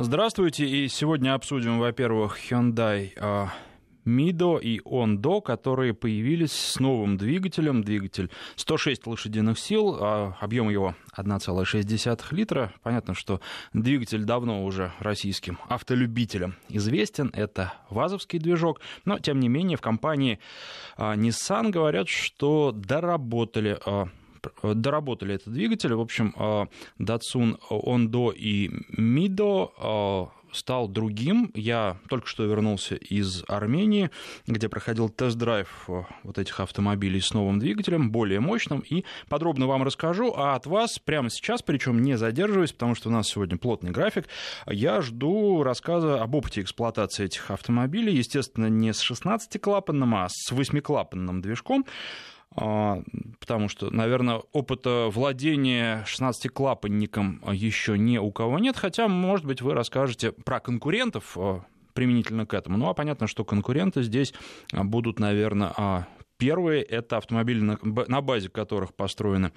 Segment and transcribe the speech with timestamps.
[0.00, 3.48] Здравствуйте, и сегодня обсудим, во-первых, Hyundai а,
[4.04, 7.82] Мидо и Ондо, которые появились с новым двигателем.
[7.82, 12.72] Двигатель 106 лошадиных сил, а объем его 1,6 литра.
[12.84, 13.40] Понятно, что
[13.72, 17.32] двигатель давно уже российским автолюбителям известен.
[17.34, 18.80] Это вазовский движок.
[19.04, 20.38] Но, тем не менее, в компании
[20.96, 23.80] а, Nissan говорят, что доработали
[24.62, 25.94] доработали этот двигатель.
[25.94, 26.34] В общем,
[26.98, 31.50] Datsun Ondo и Mido стал другим.
[31.54, 34.10] Я только что вернулся из Армении,
[34.46, 39.82] где проходил тест-драйв э, вот этих автомобилей с новым двигателем, более мощным, и подробно вам
[39.82, 43.90] расскажу, а от вас прямо сейчас, причем не задерживаясь, потому что у нас сегодня плотный
[43.90, 44.26] график,
[44.66, 51.40] я жду рассказа об опыте эксплуатации этих автомобилей, естественно, не с 16-клапанным, а с 8-клапанным
[51.40, 59.46] движком, а, потому что, наверное, опыта владения 16-клапанником еще ни у кого нет, хотя, может
[59.46, 62.76] быть, вы расскажете про конкурентов а, применительно к этому.
[62.76, 64.34] Ну, а понятно, что конкуренты здесь
[64.72, 66.82] будут, наверное, первые.
[66.82, 69.52] Это автомобили, на базе которых построены а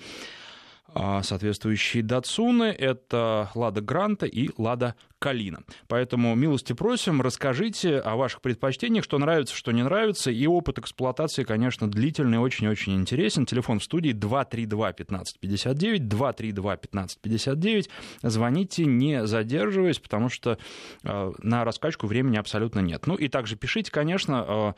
[1.24, 2.66] соответствующие датсуны.
[2.66, 5.64] Это Лада Гранта и Лада Калина.
[5.88, 10.32] Поэтому милости просим, расскажите о ваших предпочтениях, что нравится, что не нравится.
[10.32, 13.46] И опыт эксплуатации, конечно, длительный, очень-очень интересен.
[13.46, 17.90] Телефон в студии 232-1559, 232-1559.
[18.24, 20.58] Звоните, не задерживаясь, потому что
[21.04, 23.06] э, на раскачку времени абсолютно нет.
[23.06, 24.74] Ну и также пишите, конечно, э,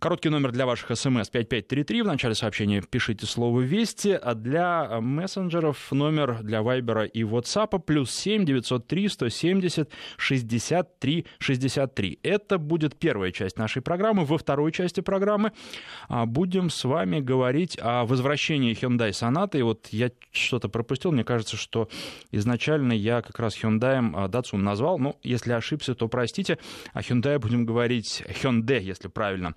[0.00, 2.00] Короткий номер для ваших смс 5533.
[2.00, 8.10] В начале сообщения пишите слово «Вести», а для мессенджеров номер для Вайбера и WhatsApp плюс
[8.10, 12.18] 7 903 170 63 63.
[12.22, 14.24] Это будет первая часть нашей программы.
[14.24, 15.52] Во второй части программы
[16.08, 19.58] а, будем с вами говорить о возвращении Hyundai Sonata.
[19.58, 21.12] И вот я что-то пропустил.
[21.12, 21.90] Мне кажется, что
[22.30, 24.98] изначально я как раз Hyundai а, Datsun назвал.
[24.98, 26.56] Но если ошибся, то простите.
[26.94, 29.54] О Hyundai будем говорить Hyundai, если правильно.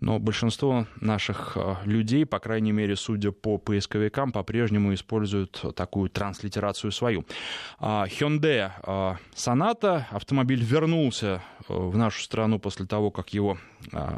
[0.00, 6.92] Но большинство наших э, людей, по крайней мере, судя по поисковикам, по-прежнему используют такую транслитерацию
[6.92, 7.24] свою.
[7.78, 13.58] А, Hyundai э, Sonata, автомобиль вернулся э, в нашу страну после того, как его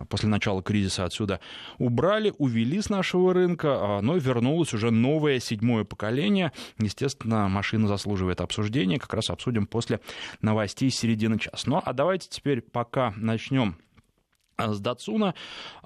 [0.09, 1.39] после начала кризиса отсюда
[1.79, 6.53] убрали, увели с нашего рынка, но вернулось уже новое седьмое поколение.
[6.79, 10.01] Естественно, машина заслуживает обсуждения, как раз обсудим после
[10.41, 11.65] новостей середины часа.
[11.67, 13.90] Ну а давайте теперь пока начнем а,
[14.69, 15.35] с Датсуна.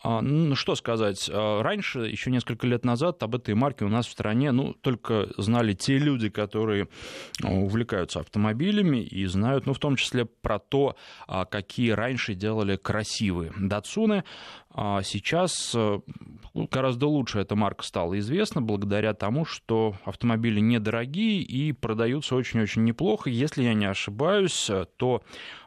[0.02, 4.06] А, ну, что сказать, а, раньше, еще несколько лет назад, об этой марке у нас
[4.06, 6.88] в стране ну, только знали те люди, которые
[7.42, 10.96] увлекаются автомобилями и знают, ну, в том числе про то,
[11.50, 14.24] какие раньше делали красивые Датсуны.
[14.76, 16.00] А сейчас э,
[16.52, 23.30] гораздо лучше эта марка стала известна благодаря тому, что автомобили недорогие и продаются очень-очень неплохо.
[23.30, 25.22] Если я не ошибаюсь, то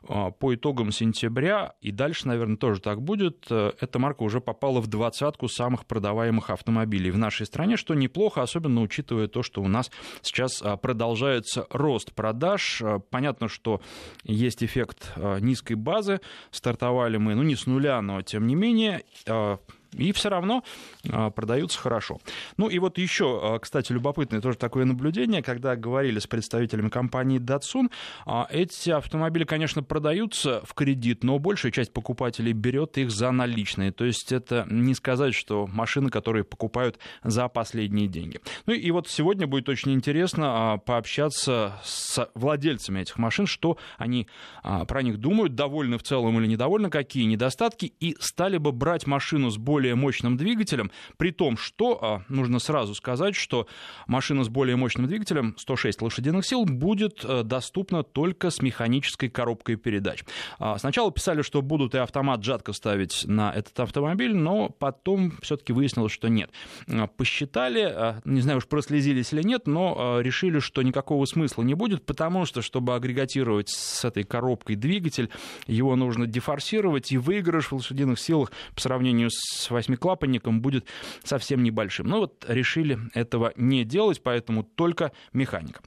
[0.09, 4.81] э, по итогам сентября, и дальше, наверное, тоже так будет, э, эта марка уже попала
[4.81, 9.69] в двадцатку самых продаваемых автомобилей в нашей стране, что неплохо, особенно учитывая то, что у
[9.69, 9.89] нас
[10.21, 12.83] сейчас продолжается рост продаж.
[13.09, 13.79] Понятно, что
[14.25, 16.19] есть эффект низкой базы.
[16.51, 18.96] Стартовали мы, ну, не с нуля, но тем не менее,
[19.27, 19.57] uh,
[19.93, 20.63] и все равно
[21.09, 22.19] а, продаются хорошо.
[22.57, 27.39] Ну и вот еще, а, кстати, любопытное тоже такое наблюдение, когда говорили с представителями компании
[27.39, 27.89] Datsun,
[28.25, 33.91] а, эти автомобили, конечно, продаются в кредит, но большая часть покупателей берет их за наличные.
[33.91, 38.39] То есть это не сказать, что машины, которые покупают за последние деньги.
[38.65, 44.27] Ну и вот сегодня будет очень интересно пообщаться с владельцами этих машин, что они
[44.61, 49.49] про них думают, довольны в целом или недовольны, какие недостатки, и стали бы брать машину
[49.49, 53.67] с более более мощным двигателем, при том, что, а, нужно сразу сказать, что
[54.07, 59.75] машина с более мощным двигателем, 106 лошадиных сил, будет э, доступна только с механической коробкой
[59.75, 60.23] передач.
[60.57, 65.73] А, сначала писали, что будут и автомат жатко ставить на этот автомобиль, но потом все-таки
[65.73, 66.49] выяснилось, что нет.
[66.87, 72.03] А, посчитали, не знаю уж прослезились или нет, но решили, что никакого смысла не будет,
[72.03, 75.29] потому что, чтобы агрегатировать с этой коробкой двигатель,
[75.67, 80.85] его нужно дефорсировать, и выигрыш в лошадиных силах по сравнению с восьмиклапанником будет
[81.23, 82.07] совсем небольшим.
[82.07, 85.81] Но вот решили этого не делать, поэтому только механика.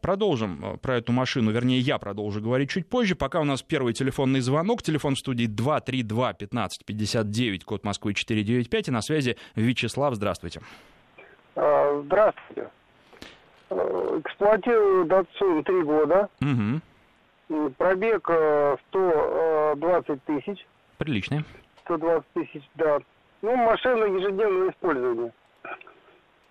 [0.00, 3.14] Продолжим а, про эту машину, вернее, я продолжу говорить чуть позже.
[3.14, 9.02] Пока у нас первый телефонный звонок, телефон в студии 232-1559, код Москвы 495, и на
[9.02, 10.60] связи Вячеслав, здравствуйте.
[11.56, 12.70] А, здравствуйте.
[13.70, 16.28] Эксплуатирую Datsun три года.
[16.40, 16.80] Угу.
[17.78, 18.28] Пробег
[18.88, 20.66] 120 тысяч.
[20.98, 21.44] Приличный.
[21.90, 22.98] 120 тысяч, да.
[23.42, 25.32] Ну, машина ежедневного использования.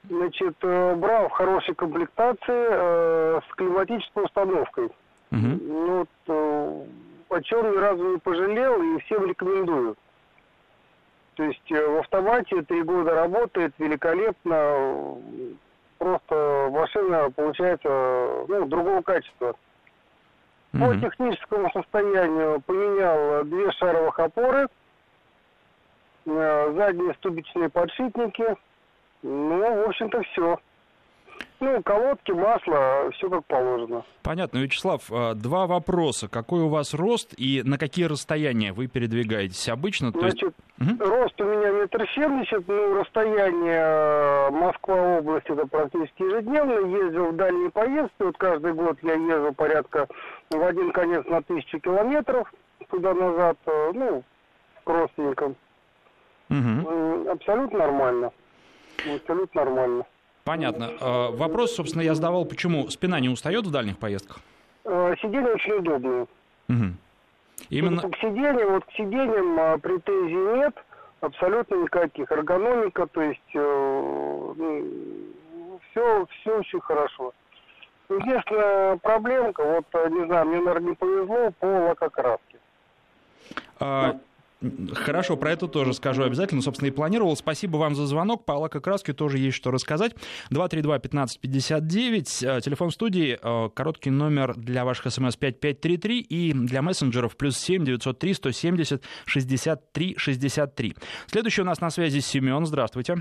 [0.09, 4.85] Значит, э, брал в хорошей комплектации э, с климатической установкой.
[4.85, 4.91] Угу.
[5.31, 6.85] Ну, вот, э,
[7.29, 9.95] о чем ни разу не пожалел и всем рекомендую.
[11.35, 15.15] То есть в автомате три года работает великолепно.
[15.97, 19.55] Просто машина получается ну, другого качества.
[20.71, 24.67] По mm техническому состоянию поменял две шаровых опоры,
[26.29, 28.55] задние ступичные подшипники.
[29.21, 30.57] Ну, в общем-то, все.
[31.61, 34.03] Ну, колодки, масло, все как положено.
[34.23, 34.59] Понятно.
[34.59, 36.29] Вячеслав, а, два вопроса.
[36.29, 40.11] Какой у вас рост и на какие расстояния вы передвигаетесь обычно?
[40.11, 41.01] Значит, есть...
[41.01, 46.95] рост у меня метр семьдесят, ну, расстояние э, Москва-область, это практически ежедневно.
[47.03, 50.07] Ездил в дальние поездки, вот каждый год я езжу порядка
[50.49, 52.51] в один конец на тысячу километров
[52.89, 54.23] туда-назад, э, ну,
[54.85, 55.55] к родственникам.
[56.49, 57.29] Угу.
[57.29, 58.31] Абсолютно нормально.
[59.15, 60.05] Абсолютно нормально.
[60.43, 60.91] Понятно.
[60.99, 64.39] А, вопрос, собственно, я задавал, почему спина не устает в дальних поездках?
[64.83, 66.27] А, сиденье очень удобное.
[66.69, 66.85] Угу.
[67.69, 68.01] Именно...
[68.01, 70.75] К сиденью, вот к сиденьям а, претензий нет,
[71.21, 72.31] абсолютно никаких.
[72.31, 77.33] Эргономика, то есть э, ну, все, все очень хорошо.
[78.09, 82.57] Единственная проблемка, вот, не знаю, мне, наверное, не повезло по лакокраске.
[83.79, 84.17] А,
[84.93, 86.61] Хорошо, про это тоже скажу обязательно.
[86.61, 87.35] Собственно, и планировал.
[87.37, 88.45] Спасибо вам за звонок.
[88.45, 90.13] По лакокраске тоже есть что рассказать.
[90.51, 92.57] 232-1559.
[92.57, 93.39] Э, телефон студии.
[93.41, 100.15] Э, короткий номер для ваших смс 5533 и для мессенджеров плюс 7 903 170 63
[100.17, 100.95] 63.
[101.27, 102.65] Следующий у нас на связи Семен.
[102.65, 103.19] Здравствуйте.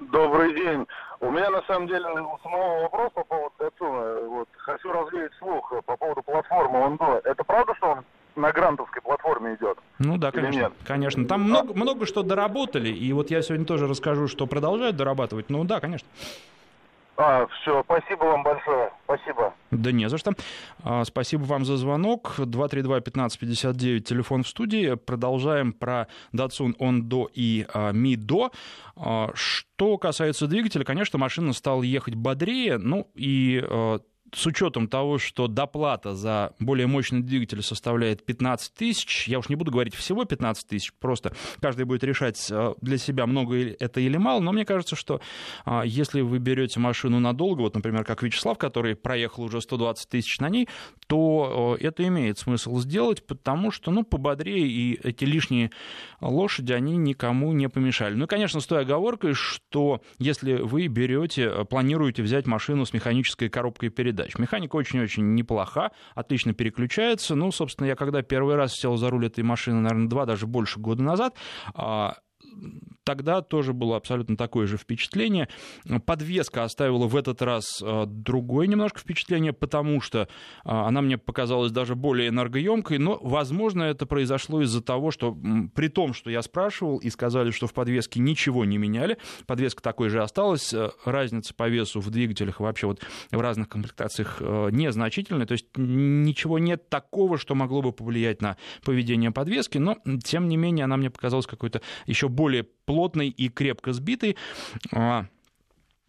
[0.00, 0.86] Добрый день.
[1.20, 2.06] У меня на самом деле
[2.42, 4.20] самого вопрос по поводу Датсуна.
[4.22, 7.20] Вот, хочу развеять слух по поводу платформы Ондо.
[7.24, 8.04] Это правда, что он
[8.36, 9.78] на грантовской платформе идет.
[9.98, 10.60] Ну да, конечно.
[10.60, 10.72] Нет?
[10.84, 11.26] Конечно.
[11.26, 15.50] Там много, много что доработали, и вот я сегодня тоже расскажу, что продолжают дорабатывать.
[15.50, 16.08] Ну да, конечно.
[17.16, 18.90] А, все, спасибо вам большое.
[19.04, 19.54] Спасибо.
[19.70, 20.32] Да не за что.
[20.82, 22.34] А, спасибо вам за звонок.
[22.38, 24.94] 232-1559, телефон в студии.
[24.94, 28.50] Продолжаем про Datsun Ondo и а, Mido.
[28.96, 34.00] А, что касается двигателя, конечно, машина стала ехать бодрее, ну и а,
[34.32, 39.56] с учетом того, что доплата за более мощный двигатель составляет 15 тысяч, я уж не
[39.56, 44.16] буду говорить всего 15 тысяч, просто каждый будет решать э, для себя, много это или
[44.16, 45.20] мало, но мне кажется, что
[45.64, 50.38] а, если вы берете машину надолго, вот, например, как Вячеслав, который проехал уже 120 тысяч
[50.40, 50.68] на ней,
[51.06, 55.70] то это имеет смысл сделать, потому что, ну, пободрее, и эти лишние
[56.20, 58.14] лошади, они никому не помешали.
[58.14, 62.92] Ну, и, конечно, с той оговоркой, что если вы берете, э, планируете взять машину с
[62.92, 64.38] механической коробкой передач, передач.
[64.38, 67.34] Механика очень-очень неплоха, отлично переключается.
[67.34, 70.80] Ну, собственно, я когда первый раз сел за руль этой машины, наверное, два, даже больше
[70.80, 71.36] года назад,
[71.74, 72.16] а,
[73.04, 75.48] тогда тоже было абсолютно такое же впечатление.
[76.06, 80.26] Подвеска оставила в этот раз э, другое немножко впечатление, потому что э,
[80.64, 85.36] она мне показалась даже более энергоемкой, но, возможно, это произошло из-за того, что
[85.74, 90.08] при том, что я спрашивал и сказали, что в подвеске ничего не меняли, подвеска такой
[90.08, 93.00] же осталась, э, разница по весу в двигателях вообще вот
[93.30, 99.30] в разных комплектациях незначительная, то есть ничего нет такого, что могло бы повлиять на поведение
[99.30, 104.36] подвески, но, тем не менее, она мне показалась какой-то еще более плотный и крепко сбитый.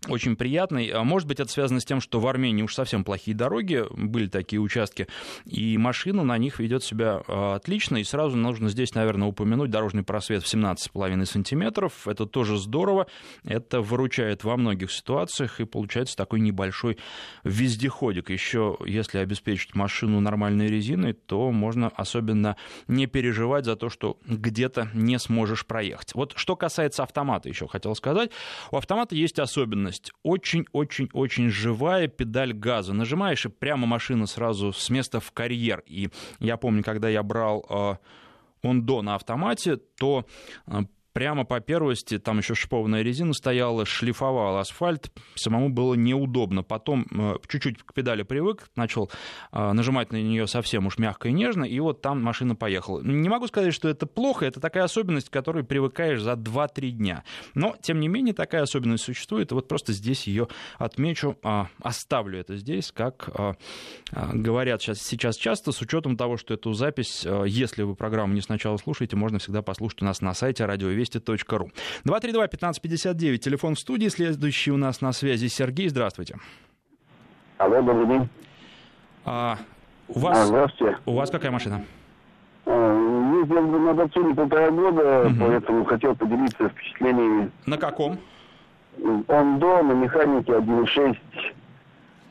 [0.10, 0.88] Очень приятный.
[0.88, 4.28] А может быть, это связано с тем, что в Армении уж совсем плохие дороги, были
[4.28, 5.08] такие участки,
[5.46, 7.96] и машина на них ведет себя а, отлично.
[7.98, 12.06] И сразу нужно здесь, наверное, упомянуть дорожный просвет в 17,5 сантиметров.
[12.06, 13.08] Это тоже здорово.
[13.46, 16.98] Это выручает во многих ситуациях, и получается такой небольшой
[17.46, 18.30] вездеходик.
[18.30, 22.58] Еще если обеспечить машину нормальной резиной, то можно особенно
[22.90, 26.14] не переживать за то, что где-то не сможешь проехать.
[26.14, 28.32] Вот что касается автомата, еще хотел сказать.
[28.70, 30.12] У автомата есть особенность особенность.
[30.24, 32.94] Очень-очень-очень живая педаль газа.
[32.94, 35.84] Нажимаешь, и прямо машина сразу с места в карьер.
[35.86, 36.10] И
[36.40, 40.26] я помню, когда я брал э, Ондо на автомате, то
[40.68, 40.82] э,
[41.14, 46.64] прямо по первости, там еще шипованная резина стояла, шлифовал асфальт, самому было неудобно.
[46.64, 49.10] Потом э, чуть-чуть к педали привык, начал
[49.52, 53.02] э, нажимать на нее совсем уж мягко и нежно, и вот там машина поехала.
[53.02, 57.24] Не могу сказать, что это плохо, это такая особенность, к которой привыкаешь за 2-3 дня.
[57.54, 62.40] Но, тем не менее, такая особенность существует, и вот просто здесь ее отмечу, а, оставлю
[62.40, 63.56] это здесь, как а,
[64.12, 68.42] а, говорят сейчас, сейчас часто, с учетом того, что эту запись, если вы программу не
[68.42, 71.70] сначала слушаете, можно всегда послушать у нас на сайте радио вести.ру.
[72.06, 74.08] 232-1559, телефон в студии.
[74.08, 75.90] Следующий у нас на связи Сергей.
[75.90, 76.38] Здравствуйте.
[77.58, 78.30] Алло, добрый день.
[79.26, 79.58] А,
[80.08, 80.98] у, вас, а, здравствуйте.
[81.06, 81.84] у вас какая машина?
[82.66, 85.36] А, ездил на Датсуне полтора года, угу.
[85.40, 87.52] поэтому хотел поделиться впечатлениями.
[87.66, 88.18] На каком?
[89.28, 91.18] Он до, на механике 1.6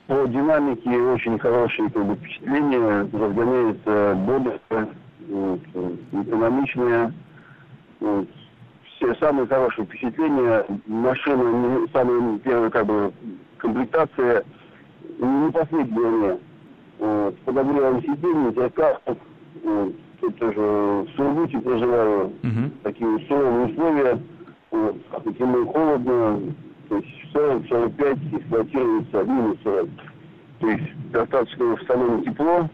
[0.07, 4.61] по динамике очень хорошие как бы, впечатления, разгоняется бодро,
[5.29, 5.61] вот,
[6.13, 7.13] экономичная.
[9.03, 10.65] Все самые хорошие впечатления.
[10.87, 13.13] Машина, самая первая как бы
[13.59, 14.45] комплектация,
[15.19, 16.39] не последняя.
[17.01, 19.01] Вот, подогревом сидений, зеркал.
[19.65, 22.27] Вот, тут тоже в Сургуте проживаю.
[22.27, 22.71] Угу.
[22.85, 24.19] Такие суровые условия.
[24.71, 24.97] Вот,
[25.37, 26.41] зимой холодно.
[26.89, 29.89] То есть 40-45 эксплуатируется минус 40.
[30.61, 32.69] То есть достаточно в салоне тепло.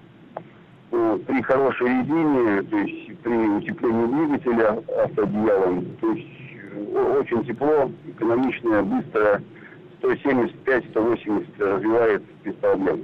[0.91, 6.29] Вот, при хорошей резине, то есть при утеплении двигателя автоодеялом, то есть
[7.19, 9.43] очень тепло, экономичное, быстро,
[10.01, 13.03] 175-180 развивает без проблем.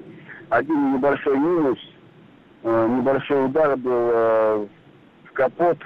[0.49, 1.79] Один небольшой минус,
[2.63, 4.67] э, небольшой удар был э,
[5.25, 5.79] в капот,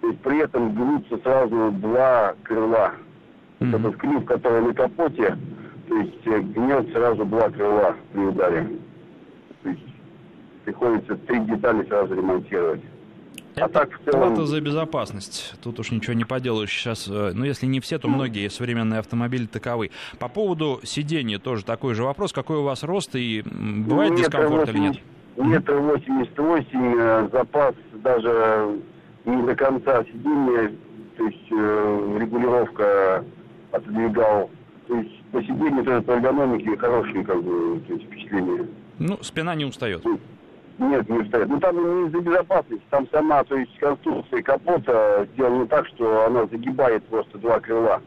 [0.00, 2.92] то есть при этом гнутся сразу два крыла.
[3.60, 3.78] Mm-hmm.
[3.78, 5.36] Этот клюв, который на капоте,
[5.88, 8.66] то есть э, гнет сразу два крыла при ударе.
[10.64, 12.80] Приходится три детали сразу ремонтировать.
[13.54, 14.28] Это а так в целом...
[14.28, 15.54] плата за безопасность.
[15.62, 16.70] Тут уж ничего не поделаешь.
[16.70, 19.90] Сейчас, э, ну, если не все, то многие современные автомобили таковы.
[20.18, 22.32] По поводу сидения тоже такой же вопрос.
[22.32, 24.98] Какой у вас рост и бывает метр дискомфорт 80, или нет?
[25.36, 28.78] Метр восемьдесят восемь, э, запас даже
[29.24, 30.72] не до конца сидения,
[31.16, 33.24] то есть э, регулировка
[33.70, 34.50] отодвигал.
[34.88, 38.66] То есть по сидению тоже по эргономике хорошие как бы, то есть, впечатления.
[38.98, 40.04] Ну, спина не устает.
[40.78, 41.48] Нет, не стоит.
[41.48, 46.46] Ну там не из-за безопасности, там сама, то есть конструкция капота сделана так, что она
[46.46, 48.00] загибает просто два крыла.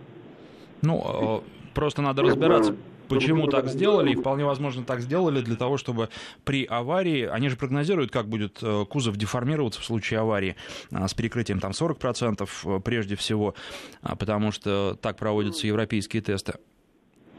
[0.82, 2.76] Ну, э, просто надо разбираться,
[3.08, 6.10] почему так сделали, и вполне возможно так сделали для того, чтобы
[6.44, 10.56] при аварии, они же прогнозируют, как будет э, кузов деформироваться в случае аварии
[10.92, 13.56] э, с перекрытием там 40% прежде всего,
[14.02, 16.56] а, потому что так проводятся европейские тесты.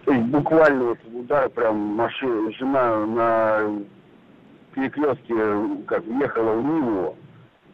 [0.05, 3.83] То есть буквально вот удар прям машина, жена на
[4.77, 5.35] перекрестке,
[5.87, 7.17] как въехала в Ниву,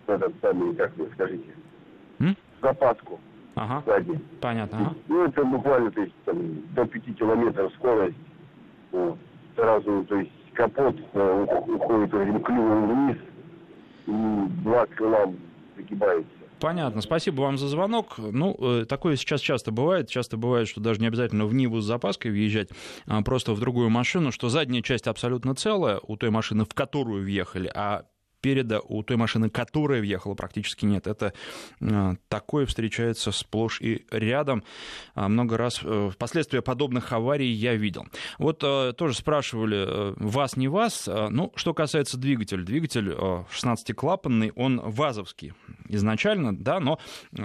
[0.07, 1.55] этот самый, как вы скажите,
[2.21, 2.37] М?
[2.63, 3.21] запаску
[3.57, 3.83] ага.
[3.85, 4.21] сзади.
[4.41, 4.79] Понятно.
[4.79, 4.95] Ага.
[5.09, 6.39] Ну, это буквально, то есть, там,
[6.75, 8.17] до 5 километров скорость.
[8.93, 9.19] Вот.
[9.57, 12.11] Сразу, то есть, капот э, уходит
[12.45, 13.19] клювом вниз,
[14.07, 15.33] и два крыла
[15.77, 16.42] загибаются.
[16.63, 17.01] Понятно.
[17.01, 18.15] Спасибо вам за звонок.
[18.19, 20.09] Ну, э, такое сейчас часто бывает.
[20.09, 22.69] Часто бывает, что даже не обязательно в Ниву с запаской въезжать,
[23.07, 27.25] а просто в другую машину, что задняя часть абсолютно целая у той машины, в которую
[27.25, 28.05] въехали, а
[28.43, 31.07] переда у той машины, которая въехала, практически нет.
[31.07, 31.33] Это
[31.81, 34.65] э, такое встречается сплошь и рядом.
[35.15, 38.07] А, много раз э, последствия подобных аварий я видел.
[38.39, 41.09] Вот э, тоже спрашивали, вас, не вас.
[41.31, 42.65] Ну, что касается двигателя.
[42.65, 45.55] Двигатель 16-клапанный, он вазовский
[45.89, 46.99] изначально, да, но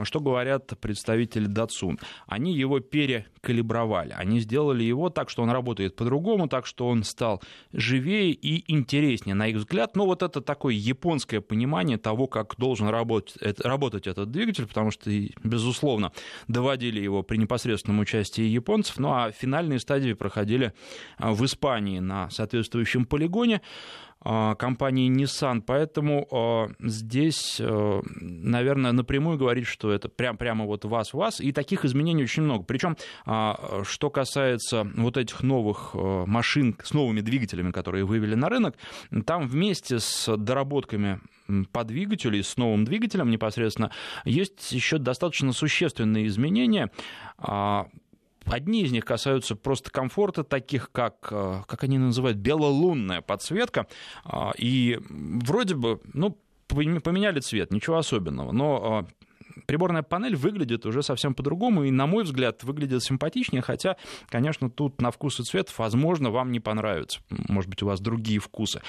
[0.03, 1.99] что говорят представители Datsun?
[2.25, 4.13] Они его перекалибровали.
[4.17, 9.35] Они сделали его так, что он работает по-другому, так, что он стал живее и интереснее,
[9.35, 9.95] на их взгляд.
[9.95, 15.11] Но вот это такой японское понимание того, как должен работать, работать этот двигатель, потому что,
[15.43, 16.11] безусловно,
[16.47, 20.73] доводили его при непосредственном участии японцев, ну а финальные стадии проходили
[21.17, 23.61] а, в Испании на соответствующем полигоне.
[24.21, 30.85] А, компании Nissan, поэтому а, здесь, а, наверное, напрямую говорить, что это прям, прямо вот
[30.85, 32.63] вас-вас, и таких изменений очень много.
[32.63, 32.97] Причем,
[33.83, 38.75] что касается вот этих новых машин с новыми двигателями, которые вывели на рынок,
[39.25, 41.19] там вместе с доработками
[41.71, 43.91] по двигателю и с новым двигателем непосредственно
[44.25, 46.91] есть еще достаточно существенные изменения
[48.49, 53.87] Одни из них касаются просто комфорта, таких как, э, как они называют, белолунная подсветка.
[54.23, 56.37] А, и вроде бы, ну,
[56.67, 58.51] поменяли цвет, ничего особенного.
[58.51, 59.07] Но а,
[59.65, 63.97] приборная панель выглядит уже совсем по-другому, и, на мой взгляд, выглядит симпатичнее, хотя,
[64.29, 67.19] конечно, тут на вкус и цвет, возможно, вам не понравится.
[67.29, 68.81] Может быть, у вас другие вкусы.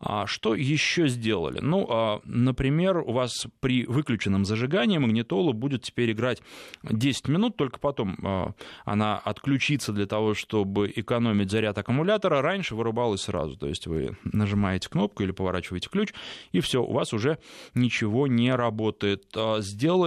[0.00, 1.60] А что еще сделали?
[1.60, 6.42] Ну, а, например, у вас при выключенном зажигании магнитола будет теперь играть
[6.82, 8.52] 10 минут, только потом а,
[8.84, 12.42] она отключится для того, чтобы экономить заряд аккумулятора.
[12.42, 16.12] Раньше вырубалась сразу, то есть вы нажимаете кнопку или поворачиваете ключ,
[16.52, 17.38] и все, у вас уже
[17.74, 19.24] ничего не работает.
[19.36, 19.60] А,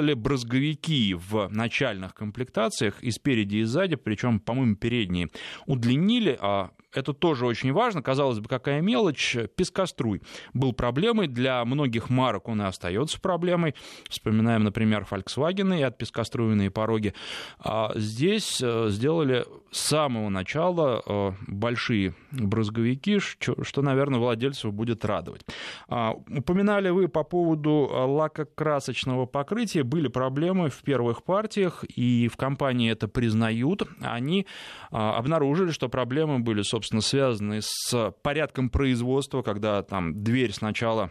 [0.07, 5.29] сделали брызговики в начальных комплектациях и спереди, и сзади, причем, по-моему, передние.
[5.65, 8.01] Удлинили, а это тоже очень важно.
[8.01, 9.36] Казалось бы, какая мелочь.
[9.56, 10.22] Пескоструй
[10.53, 11.27] был проблемой.
[11.27, 13.75] Для многих марок он и остается проблемой.
[14.10, 17.13] Вспоминаем, например, Volkswagen и от пескоструйные пороги.
[17.60, 25.46] А здесь э, сделали с самого начала э, большие брызговики, что, наверное, владельцев будет радовать.
[25.88, 29.84] А, упоминали вы по поводу лакокрасочного покрытия.
[29.84, 33.84] Были проблемы в первых партиях, и в компании это признают.
[34.01, 34.48] Они
[34.91, 41.10] а, обнаружили, что проблемы были с собственно, связанные с порядком производства, когда там дверь сначала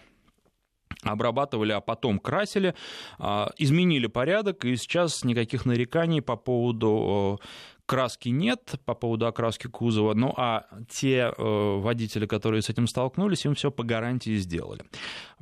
[1.02, 2.76] обрабатывали, а потом красили,
[3.18, 7.40] а, изменили порядок, и сейчас никаких нареканий по поводу
[7.86, 13.44] краски нет по поводу окраски кузова, ну а те э, водители, которые с этим столкнулись,
[13.46, 14.82] им все по гарантии сделали.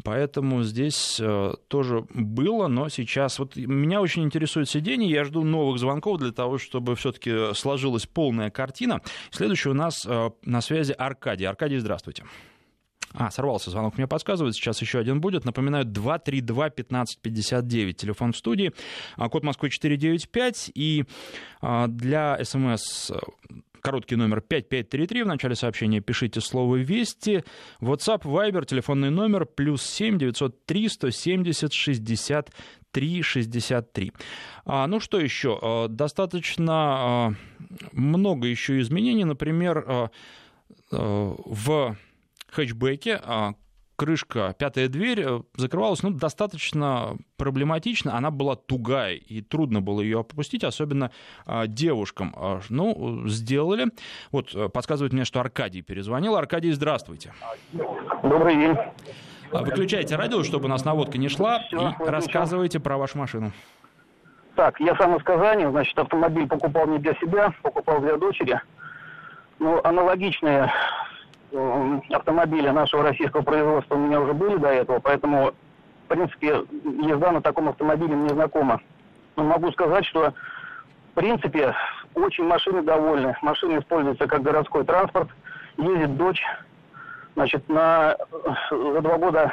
[0.04, 5.78] Поэтому здесь э, тоже было, но сейчас вот меня очень интересует сиденье, я жду новых
[5.78, 9.00] звонков для того, чтобы все-таки сложилась полная картина.
[9.30, 11.46] Следующий у нас э, на связи Аркадий.
[11.46, 12.24] Аркадий, здравствуйте.
[13.14, 15.44] А, сорвался звонок, мне подсказывает, сейчас еще один будет.
[15.44, 18.73] Напоминаю, 232-1559, телефон в студии,
[19.16, 21.04] а, код Москвы 495, и
[21.61, 23.12] а, для СМС
[23.80, 25.23] короткий номер 5533.
[25.23, 27.44] В начале сообщения пишите слово «Вести».
[27.80, 32.50] WhatsApp, Viber, телефонный номер плюс 7 903 170 60
[32.90, 34.12] 363.
[34.64, 35.56] А, ну что еще?
[35.62, 37.37] А, достаточно
[37.92, 39.25] много еще изменений.
[39.25, 40.11] Например,
[40.90, 41.97] в
[42.54, 43.54] хэтчбеке, а
[43.96, 48.16] крышка, пятая дверь э, закрывалась ну, достаточно проблематично.
[48.16, 51.11] Она была тугая, и трудно было ее опустить, особенно
[51.46, 52.34] а, девушкам.
[52.37, 53.87] А, ну, сделали.
[54.32, 56.37] Вот э, подсказывает мне, что Аркадий перезвонил.
[56.37, 57.32] Аркадий, здравствуйте.
[58.23, 58.76] Добрый день.
[59.50, 63.52] Выключайте радио, чтобы у нас наводка не шла, Все, и рассказывайте про вашу машину.
[64.56, 68.61] Так, я сам из Казани, значит, автомобиль покупал не для себя, покупал для дочери.
[69.58, 70.73] Ну, аналогичные
[72.11, 75.52] автомобили нашего российского производства у меня уже были до этого, поэтому,
[76.04, 76.64] в принципе,
[77.02, 78.80] езда на таком автомобиле мне знакома.
[79.37, 80.32] Но могу сказать, что,
[81.12, 81.75] в принципе,
[82.14, 83.37] очень машины довольны.
[83.42, 85.28] Машина используется как городской транспорт.
[85.76, 86.42] Ездит дочь.
[87.34, 88.16] Значит, на,
[88.70, 89.52] за два года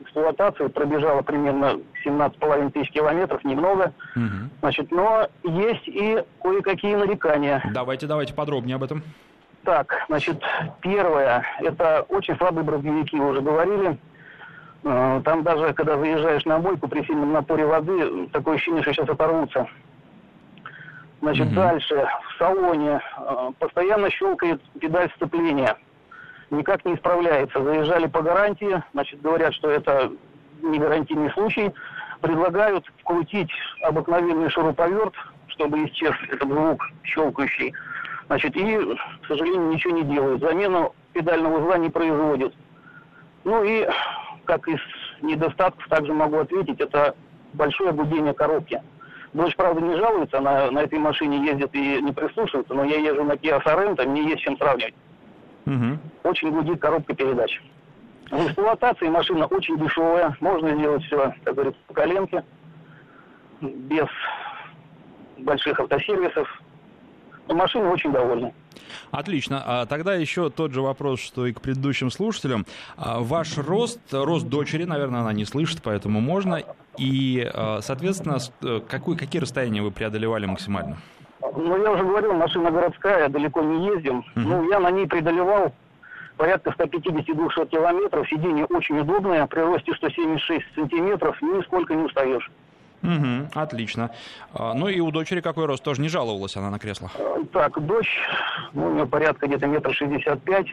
[0.00, 3.92] эксплуатации пробежала примерно 17,5 тысяч километров, немного.
[4.16, 4.50] Угу.
[4.60, 7.62] Значит, но есть и кое-какие нарекания.
[7.72, 9.02] Давайте, давайте подробнее об этом.
[9.64, 10.42] Так, значит,
[10.80, 13.98] первое, это очень слабые брызговики, вы уже говорили.
[14.84, 19.08] Э, там даже, когда заезжаешь на мойку при сильном напоре воды, такое ощущение, что сейчас
[19.08, 19.68] оторвутся.
[21.20, 25.76] Значит, mm дальше, в салоне э, постоянно щелкает педаль сцепления.
[26.50, 27.62] Никак не исправляется.
[27.62, 30.10] Заезжали по гарантии, значит, говорят, что это
[30.62, 31.70] не гарантийный случай.
[32.22, 33.50] Предлагают вкрутить
[33.82, 35.14] обыкновенный шуруповерт,
[35.48, 37.74] чтобы исчез этот звук щелкающий.
[38.26, 38.78] Значит, и,
[39.30, 40.40] сожалению, ничего не делают.
[40.40, 42.54] Замену педального узла не производят.
[43.44, 43.86] Ну и,
[44.44, 44.80] как из
[45.22, 47.14] недостатков, также могу ответить, это
[47.52, 48.82] большое гудение коробки.
[49.32, 53.22] Дочь, правда, не жалуется, она на этой машине ездит и не прислушивается, но я езжу
[53.22, 54.94] на Kia Sorento, мне есть чем сравнивать.
[55.66, 55.98] Угу.
[56.24, 57.60] Очень гудит коробка передач.
[58.30, 62.44] В эксплуатации машина очень дешевая, можно сделать все, как говорится, по коленке,
[63.60, 64.06] без
[65.38, 66.48] больших автосервисов,
[67.54, 68.52] машины очень довольны.
[69.10, 69.62] Отлично.
[69.64, 72.66] А тогда еще тот же вопрос, что и к предыдущим слушателям.
[72.96, 76.62] А ваш рост, рост дочери, наверное, она не слышит, поэтому можно.
[76.98, 80.98] И, а, соответственно, э, какой, какие расстояния вы преодолевали максимально?
[81.40, 84.18] Ну, я уже говорил, машина городская, далеко не ездим.
[84.18, 84.24] Угу.
[84.36, 85.72] Ну, я на ней преодолевал
[86.36, 88.28] порядка 150-200 километров.
[88.28, 92.50] Сиденье очень удобное, при росте 176 сантиметров, нисколько не устаешь.
[93.02, 94.10] Угу, отлично.
[94.52, 95.82] А, ну и у дочери какой рост?
[95.82, 97.10] Тоже не жаловалась она на кресло?
[97.52, 98.18] Так, дочь,
[98.72, 100.66] ну, у нее порядка где-то метр шестьдесят пять.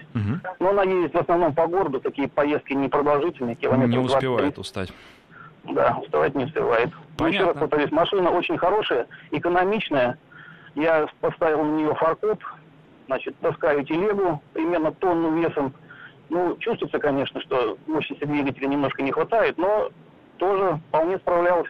[0.59, 4.57] Но она ездит в основном по городу, такие поездки непродолжительные, километров Не успевает 20.
[4.57, 4.93] устать.
[5.63, 6.89] Да, уставать не успевает.
[7.17, 7.35] Понятно.
[7.35, 10.17] Еще раз повторюсь, машина очень хорошая, экономичная.
[10.75, 12.43] Я поставил на нее фаркоп,
[13.07, 15.73] значит, таскаю телегу примерно тонну весом.
[16.29, 19.89] Ну, чувствуется, конечно, что мощности двигателя немножко не хватает, но
[20.37, 21.69] тоже вполне справлялась.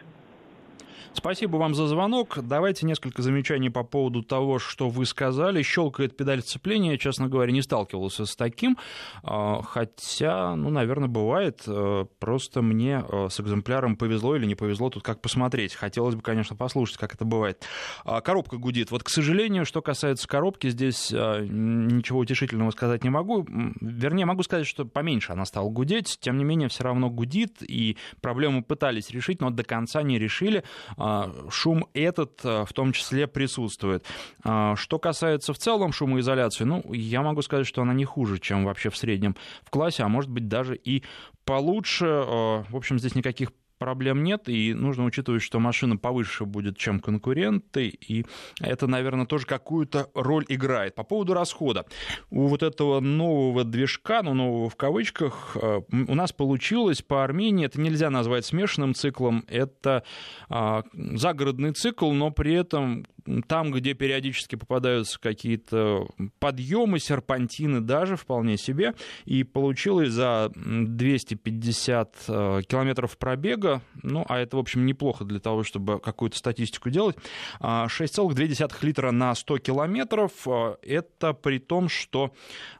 [1.12, 2.38] Спасибо вам за звонок.
[2.42, 5.62] Давайте несколько замечаний по поводу того, что вы сказали.
[5.62, 6.96] Щелкает педаль сцепления.
[6.98, 8.78] Честно говоря, не сталкивался с таким.
[9.22, 11.62] А, хотя, ну, наверное, бывает.
[11.66, 14.90] Э, просто мне э, с экземпляром повезло или не повезло.
[14.90, 15.74] Тут как посмотреть.
[15.74, 17.64] Хотелось бы, конечно, послушать, как это бывает.
[18.04, 18.90] А, коробка гудит.
[18.90, 23.46] Вот, к сожалению, что касается коробки, здесь э, ничего утешительного сказать не могу.
[23.80, 26.18] Вернее, могу сказать, что поменьше она стала гудеть.
[26.20, 27.56] Тем не менее, все равно гудит.
[27.60, 30.64] И проблему пытались решить, но до конца не решили.
[30.96, 34.04] А, шум этот а, в том числе присутствует.
[34.44, 38.64] А, что касается в целом шумоизоляции, ну, я могу сказать, что она не хуже, чем
[38.64, 41.02] вообще в среднем в классе, а может быть даже и
[41.44, 42.06] получше.
[42.06, 47.88] В общем, здесь никаких проблем нет, и нужно учитывать, что машина повыше будет, чем конкуренты,
[47.88, 48.24] и
[48.60, 50.94] это, наверное, тоже какую-то роль играет.
[50.94, 51.86] По поводу расхода.
[52.30, 57.66] У вот этого нового движка, ну, нового в кавычках, э, у нас получилось по Армении,
[57.66, 60.02] это нельзя назвать смешанным циклом, это
[60.48, 63.06] а, загородный цикл, но при этом
[63.46, 72.60] там, где периодически попадаются какие-то подъемы, серпантины даже вполне себе, и получилось за 250 э,
[72.66, 73.67] километров пробега,
[74.02, 77.16] ну, а это, в общем, неплохо для того, чтобы какую-то статистику делать,
[77.60, 82.32] 6,2 а, литра на 100 километров, э, это при том, что,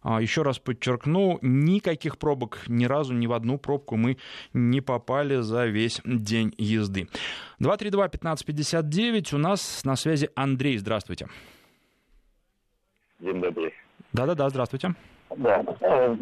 [0.02, 4.18] а, еще раз подчеркну, никаких пробок ни разу, ни в одну пробку мы
[4.52, 7.08] не попали за весь день езды.
[7.60, 11.28] 232-1559, у нас на связи Андрей, здравствуйте.
[13.20, 13.74] День добрый.
[14.12, 14.94] Да-да-да, здравствуйте.
[15.36, 15.64] Да.
[15.80, 16.16] Э,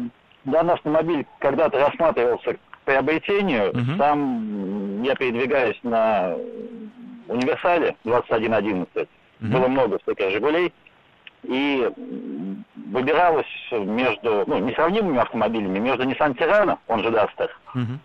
[0.45, 3.69] данный автомобиль когда-то рассматривался приобретению.
[3.71, 3.97] Угу.
[3.97, 6.35] Сам я передвигаюсь на
[7.27, 8.87] универсале 2111.
[8.95, 9.07] Угу.
[9.51, 10.73] Было много всяких «Жигулей».
[11.43, 11.89] И
[12.91, 17.99] выбиралось между, ну, несравнимыми автомобилями, между Nissan Terrano, он же Duster, угу.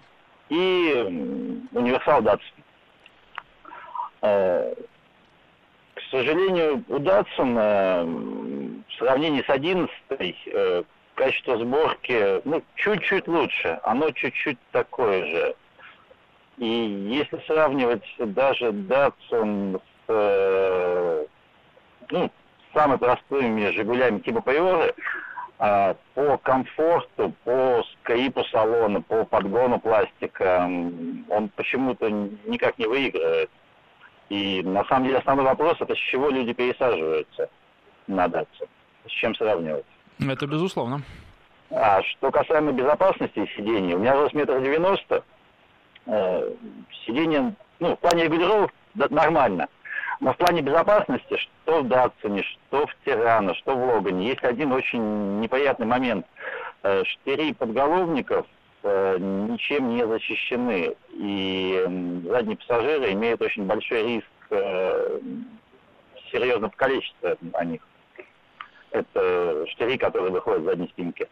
[0.50, 2.40] и универсал Datsun.
[4.20, 4.74] Э,
[5.94, 9.90] к сожалению, у э, в сравнении с 11
[10.46, 10.82] э,
[11.14, 13.80] качество сборки ну, чуть-чуть лучше.
[13.82, 15.54] Оно чуть-чуть такое же.
[16.58, 21.26] И если сравнивать даже Datsun с
[22.10, 22.30] ну,
[22.74, 24.94] самыми простыми «Жигулями» типа «Приоры»,
[26.14, 33.48] по комфорту, по скрипу салона, по подгону пластика он почему-то никак не выигрывает.
[34.28, 37.48] И на самом деле основной вопрос это с чего люди пересаживаются
[38.08, 38.68] на датчик,
[39.06, 39.84] с чем сравнивать.
[40.20, 41.02] Это безусловно.
[41.70, 45.24] А что касаемо безопасности сидений, у меня рост метр девяносто,
[46.06, 46.50] э,
[47.06, 49.68] сиденье, ну, в плане регулировок да, нормально,
[50.20, 54.72] но в плане безопасности, что в Датсоне, что в Тирано, что в Логане, есть один
[54.72, 56.26] очень неприятный момент.
[56.82, 58.46] Э, штыри подголовников
[58.84, 60.96] Э, ничем не защищены.
[61.10, 61.84] И
[62.28, 64.26] задние пассажиры имеют очень большой риск
[66.30, 67.80] серьезно покалечиться о них.
[68.92, 71.28] Это штыри, которые выходят в задней спинке.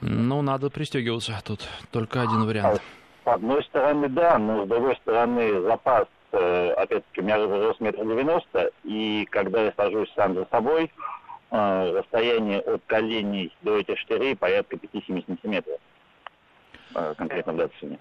[0.00, 1.40] Ну, надо пристегиваться.
[1.44, 2.80] Тут только один вариант.
[3.24, 7.80] А, с одной стороны, да, но с другой стороны, запас, э, опять-таки, у меня рост
[7.80, 10.90] метр девяносто, и когда я сажусь сам за собой,
[11.50, 15.80] расстояние от коленей до этих штырей порядка 5-7 сантиметров.
[16.94, 17.98] Э, конкретно в Датсуне.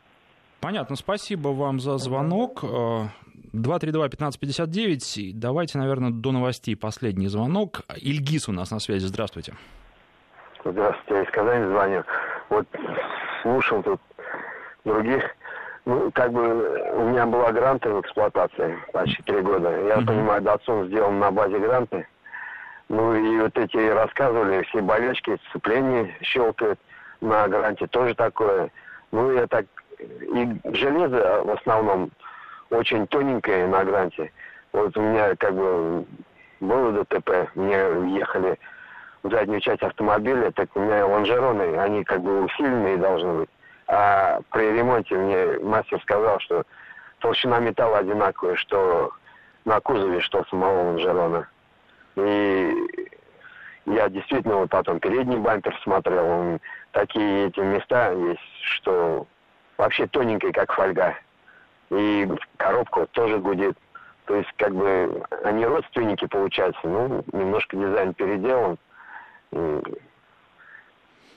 [0.60, 2.64] Понятно, спасибо вам за звонок.
[3.54, 5.32] 232-1559.
[5.32, 7.82] Э, давайте, наверное, до новостей последний звонок.
[7.96, 9.06] Ильгиз у нас на связи.
[9.06, 9.54] Здравствуйте.
[10.64, 12.04] Здравствуйте, я из Казани звоню.
[12.50, 12.68] Вот
[13.42, 14.02] слушал тут
[14.84, 15.24] других.
[15.86, 16.42] Ну, как бы
[16.96, 19.70] у меня была гранта в эксплуатации почти три года.
[19.70, 20.06] Я mm-hmm.
[20.06, 22.06] понимаю, Датсон сделан на базе гранты.
[22.90, 26.80] Ну и вот эти рассказывали, все болельщики, сцепление щелкают
[27.22, 28.70] на гарантии тоже такое.
[29.12, 29.66] Ну, я так...
[30.00, 32.12] И железо в основном
[32.70, 34.32] очень тоненькое на гранте.
[34.74, 36.06] Вот у меня как бы
[36.60, 37.78] было ДТП, мне
[38.18, 38.60] ехали
[39.24, 43.50] в заднюю часть автомобиля, так у меня лонжероны, они как бы усиленные должны быть.
[43.88, 46.64] А при ремонте мне мастер сказал, что
[47.20, 49.12] толщина металла одинаковая, что
[49.66, 51.48] на кузове, что самого лонжерона.
[52.16, 53.10] И
[53.86, 56.60] я действительно вот потом передний бампер смотрел, он
[56.92, 59.26] такие эти места есть, что
[59.78, 61.16] вообще тоненькие, как фольга.
[61.90, 63.78] И коробка тоже гудит.
[64.26, 66.86] То есть, как бы, они родственники, получаются.
[66.86, 68.78] Ну, немножко дизайн переделан.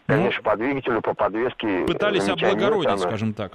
[0.07, 1.85] Конечно, ну, по двигателю, по подвеске...
[1.87, 2.99] Пытались облагородить, она...
[2.99, 3.53] скажем так.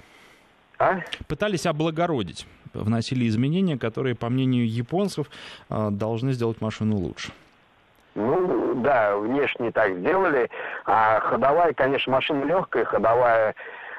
[0.80, 1.00] А?
[1.28, 2.48] Пытались облагородить.
[2.74, 5.28] Вносили изменения, которые, по мнению японцев,
[5.70, 7.32] а, должны сделать машину лучше.
[8.16, 10.50] Ну, да, внешне так сделали.
[10.86, 13.54] А ходовая, конечно, машина легкая, ходовая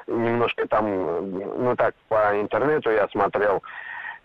[0.07, 3.61] немножко там, ну так, по интернету я смотрел,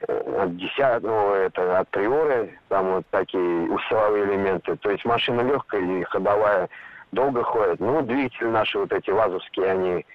[0.06, 4.76] э, от 10, ну, это от приоры, там вот такие силовые элементы.
[4.76, 6.68] То есть машина легкая и ходовая
[7.12, 7.80] долго ходит.
[7.80, 10.06] Ну, двигатели наши вот эти вазовские, они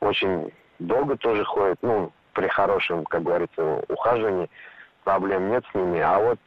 [0.00, 1.78] очень долго тоже ходят.
[1.82, 4.50] Ну, при хорошем, как говорится, ухаживании
[5.04, 6.00] проблем нет с ними.
[6.00, 6.38] А вот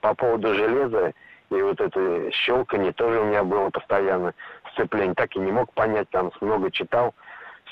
[0.00, 1.12] по поводу железа,
[1.50, 4.34] и вот это щелканье тоже у меня было постоянно
[4.72, 5.14] сцепление.
[5.14, 7.14] Так и не мог понять, там много читал.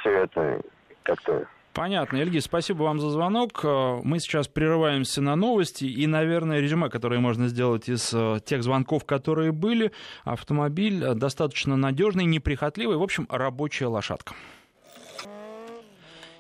[0.03, 0.61] Все это
[1.05, 2.19] как-то Понятно.
[2.19, 3.65] Ильги, спасибо вам за звонок.
[3.65, 5.87] Э, мы сейчас прерываемся на новости.
[5.87, 9.91] И, наверное, резюме, которое можно сделать из э, тех звонков, которые были.
[10.25, 12.99] Автомобиль достаточно надежный, неприхотливый.
[12.99, 14.35] В общем, рабочая лошадка.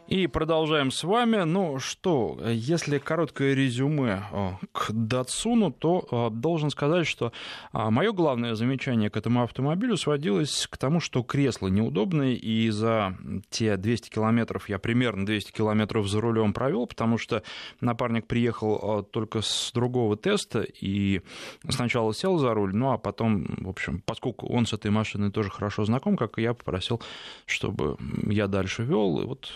[0.08, 1.44] И продолжаем с вами.
[1.44, 7.32] Ну что, если короткое резюме э, к Датсуну, то э, должен сказать, что
[7.72, 13.16] э, мое главное замечание к этому автомобилю сводилось к тому, что кресло неудобное, и за
[13.48, 17.44] те 200 километров я примерно 200 километров за рулем провел, потому что
[17.80, 21.22] напарник приехал только с другого теста и
[21.68, 25.50] сначала сел за руль, ну а потом, в общем, поскольку он с этой машиной тоже
[25.50, 27.00] хорошо знаком, как и я, попросил,
[27.46, 29.20] чтобы я дальше вел.
[29.20, 29.52] И вот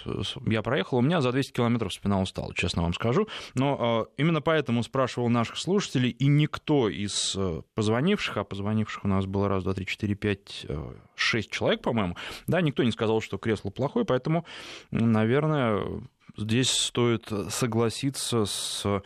[0.47, 3.29] я проехал, у меня за 200 километров спина устала, честно вам скажу.
[3.55, 9.09] Но э, именно поэтому спрашивал наших слушателей, и никто из э, позвонивших, а позвонивших у
[9.09, 13.21] нас было раз, два, три, четыре, пять, э, шесть человек, по-моему, да, никто не сказал,
[13.21, 14.45] что кресло плохое, поэтому,
[14.91, 15.83] наверное,
[16.37, 19.03] здесь стоит согласиться с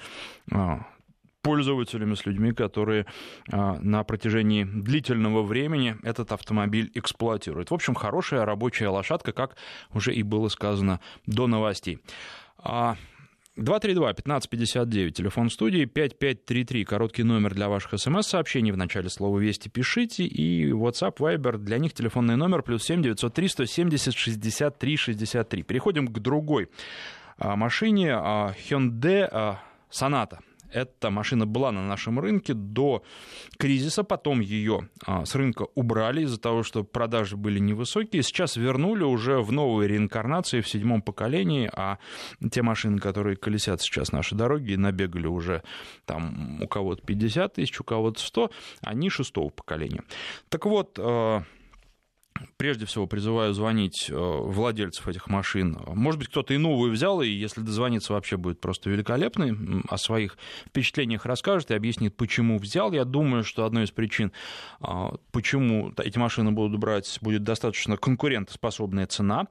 [1.43, 3.07] пользователями, с людьми, которые
[3.49, 7.71] на протяжении длительного времени этот автомобиль эксплуатируют.
[7.71, 9.57] В общем, хорошая рабочая лошадка, как
[9.93, 11.99] уже и было сказано до новостей.
[13.57, 20.71] 232-1559, телефон студии, 5533, короткий номер для ваших смс-сообщений, в начале слова «Вести» пишите, и
[20.71, 25.63] WhatsApp, Viber, для них телефонный номер, плюс 7 903 170 63 63.
[25.65, 26.69] Переходим к другой
[27.39, 29.59] машине, Hyundai
[29.91, 30.39] Sonata.
[30.73, 33.03] Эта машина была на нашем рынке до
[33.59, 38.23] кризиса, потом ее а, с рынка убрали из-за того, что продажи были невысокие.
[38.23, 41.99] Сейчас вернули уже в новой реинкарнации, в седьмом поколении, а
[42.51, 45.63] те машины, которые колесят сейчас наши дороги, набегали уже
[46.05, 48.51] там у кого-то 50 тысяч, у кого-то 100,
[48.83, 50.03] они шестого поколения.
[50.49, 51.43] Так вот, а,
[52.57, 55.79] прежде всего призываю звонить э, владельцев этих машин.
[55.87, 59.57] Может быть, кто-то и новую взял, и если дозвониться, вообще будет просто великолепный.
[59.89, 62.93] О своих впечатлениях расскажет и объяснит, почему взял.
[62.93, 64.33] Я думаю, что одной из причин,
[64.81, 69.47] а, почему эти машины будут брать, будет достаточно конкурентоспособная цена.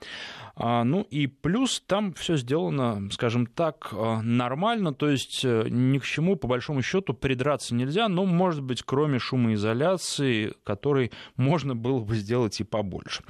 [0.55, 5.99] А, ну и плюс там все сделано, скажем так, а, нормально, то есть э, ни
[5.99, 11.99] к чему, по большому счету, придраться нельзя, но, может быть, кроме шумоизоляции, который можно было
[11.99, 13.23] бы сделать и по побольше.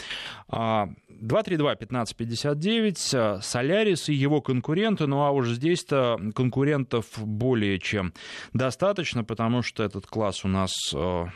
[0.49, 8.13] 232-1559, а, Солярис и его конкуренты, ну а уж здесь-то конкурентов более чем
[8.53, 11.29] достаточно, потому что этот класс у нас а,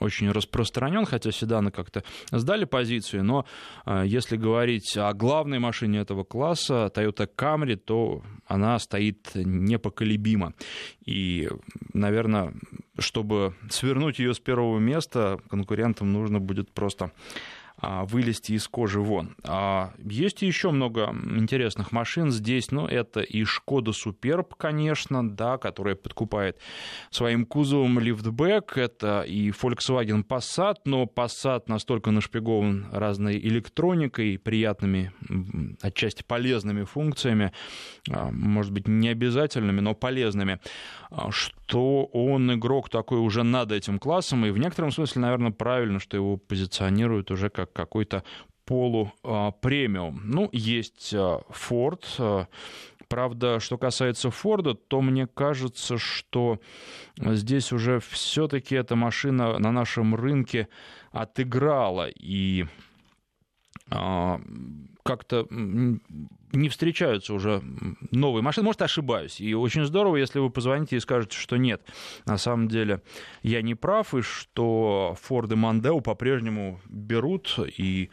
[0.00, 3.46] очень распространен, хотя седаны как-то сдали позицию, но
[3.84, 10.54] а, если говорить о главной машине этого класса, Toyota Camry, то она стоит непоколебимо.
[11.04, 11.48] И,
[11.92, 12.54] наверное,
[12.98, 17.10] чтобы свернуть ее с первого места, конкурентам нужно будет просто а,
[17.82, 19.36] вылезти из кожи вон.
[19.44, 25.94] А, есть еще много интересных машин здесь, но это и Шкода Суперб, конечно, да, которая
[25.94, 26.58] подкупает
[27.10, 35.12] своим кузовом лифтбэк, это и Volkswagen Passat, но Passat настолько нашпигован разной электроникой, приятными,
[35.82, 37.52] отчасти полезными функциями,
[38.10, 40.60] а, может быть, не обязательными, но полезными,
[41.30, 46.16] что он игрок такой уже над этим классом, и в некотором смысле, наверное, правильно, что
[46.16, 48.22] его позиционируют уже как какой-то
[48.64, 50.20] полупремиум.
[50.24, 52.48] Ну, есть Ford.
[53.08, 56.58] Правда, что касается Форда, то мне кажется, что
[57.16, 60.66] здесь уже все-таки эта машина на нашем рынке
[61.12, 62.08] отыграла.
[62.08, 62.66] И
[63.88, 65.46] как-то
[66.52, 67.62] не встречаются уже
[68.10, 68.66] новые машины.
[68.66, 69.40] Может, ошибаюсь.
[69.40, 71.82] И очень здорово, если вы позвоните и скажете, что нет.
[72.24, 73.02] На самом деле
[73.42, 78.10] я не прав, и что Ford и Mondeo по-прежнему берут, и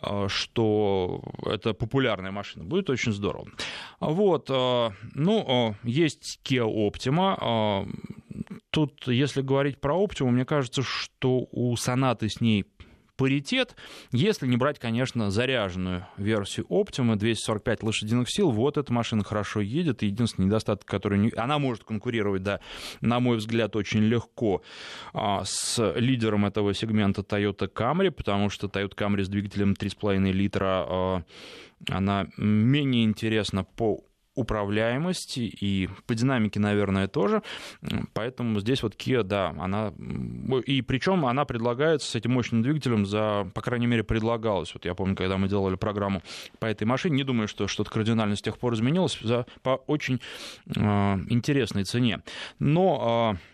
[0.00, 2.64] а, что это популярная машина.
[2.64, 3.46] Будет очень здорово.
[4.00, 4.48] Вот.
[4.50, 7.88] А, ну, а, есть Kia Optima.
[8.70, 12.64] Тут, если говорить про Optima, мне кажется, что у Сонаты с ней
[13.16, 13.76] паритет,
[14.10, 20.02] если не брать, конечно, заряженную версию Optima, 245 лошадиных сил, вот эта машина хорошо едет,
[20.02, 21.18] единственный недостаток, который...
[21.18, 21.30] Не...
[21.36, 22.60] Она может конкурировать, да,
[23.00, 24.62] на мой взгляд, очень легко
[25.12, 30.86] а, с лидером этого сегмента Toyota Camry, потому что Toyota Camry с двигателем 3,5 литра,
[30.88, 31.22] а,
[31.88, 37.42] она менее интересна по управляемости и по динамике, наверное, тоже.
[38.14, 39.92] Поэтому здесь вот Kia, да, она...
[40.66, 44.72] И причем она предлагается с этим мощным двигателем за, по крайней мере, предлагалась.
[44.74, 46.22] Вот я помню, когда мы делали программу
[46.58, 50.20] по этой машине, не думаю, что что-то кардинально с тех пор изменилось, за, по очень
[50.66, 50.80] э,
[51.28, 52.22] интересной цене.
[52.58, 53.36] Но...
[53.38, 53.52] Э,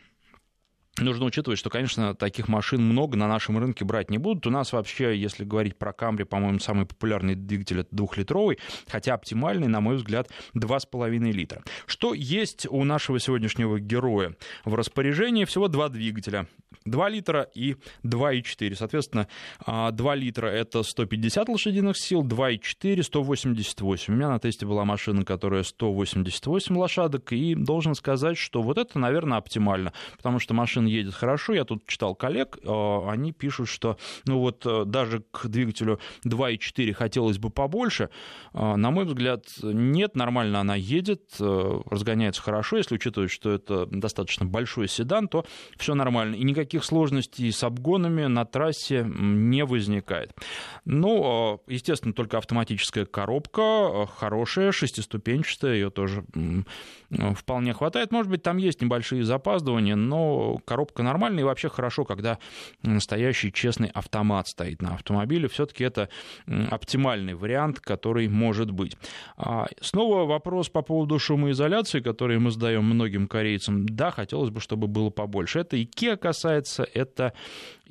[1.05, 4.47] нужно учитывать, что, конечно, таких машин много на нашем рынке брать не будут.
[4.47, 8.59] У нас вообще, если говорить про Камри, по-моему, самый популярный двигатель это двухлитровый,
[8.89, 11.63] хотя оптимальный, на мой взгляд, 2,5 литра.
[11.87, 14.35] Что есть у нашего сегодняшнего героя?
[14.65, 16.47] В распоряжении всего два двигателя.
[16.85, 18.75] 2 литра и 2,4.
[18.75, 19.29] Соответственно,
[19.67, 24.13] 2 а, литра это 150 лошадиных сил, 2,4 188.
[24.13, 28.99] У меня на тесте была машина, которая 188 лошадок, и должен сказать, что вот это,
[28.99, 31.53] наверное, оптимально, потому что машина едет хорошо.
[31.53, 36.93] Я тут читал коллег, а, они пишут, что ну вот э, даже к двигателю 2,4
[36.93, 38.11] хотелось бы побольше.
[38.53, 42.77] А, на мой взгляд, нет, нормально она едет, э, разгоняется хорошо.
[42.79, 45.45] Если учитывать, что это достаточно большой седан, то
[45.77, 46.35] все нормально.
[46.35, 50.33] И никаких сложностей с обгонами на трассе не возникает.
[50.85, 56.25] Ну, естественно, только автоматическая коробка, хорошая, шестиступенчатая, ее тоже
[57.35, 58.13] вполне хватает.
[58.13, 62.39] Может быть, там есть небольшие запаздывания, но коробка нормальная, и вообще хорошо, когда
[62.83, 65.49] настоящий честный автомат стоит на автомобиле.
[65.49, 66.09] Все-таки это
[66.71, 68.97] оптимальный вариант, который может быть.
[69.37, 73.87] А, снова вопрос по поводу шумоизоляции, который мы задаем многим корейцам.
[73.87, 75.61] Да, хотелось бы, чтобы было побольше.
[75.61, 77.33] Это IKEA касается, это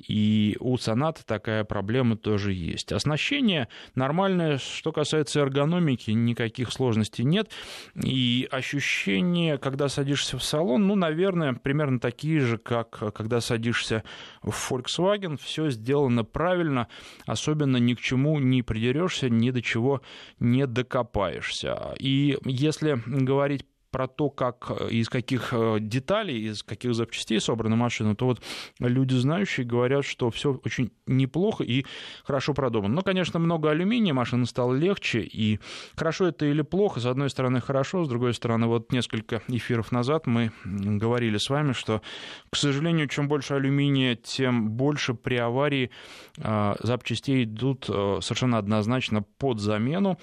[0.06, 2.92] и у Соната такая проблема тоже есть.
[2.92, 7.50] Оснащение нормальное, что касается эргономики, никаких сложностей нет.
[7.94, 14.04] И ощущения, когда садишься в салон, ну, наверное, примерно такие же, как когда садишься
[14.42, 15.38] в Volkswagen.
[15.40, 16.88] Все сделано правильно,
[17.26, 20.02] особенно ни к чему не придерешься, ни до чего
[20.38, 21.94] не докопаешься.
[21.98, 27.76] И если говорить про то, как, э, из каких э, деталей, из каких запчастей собрана
[27.76, 28.42] машина, то вот
[28.78, 31.84] люди знающие говорят, что все очень неплохо и
[32.24, 32.94] хорошо продумано.
[32.94, 35.58] Но, конечно, много алюминия, машина стала легче, и
[35.96, 40.26] хорошо это или плохо, с одной стороны хорошо, с другой стороны, вот несколько эфиров назад
[40.26, 42.02] мы говорили с вами, что,
[42.50, 45.90] к сожалению, чем больше алюминия, тем больше при аварии
[46.36, 50.18] э, запчастей идут совершенно однозначно под замену.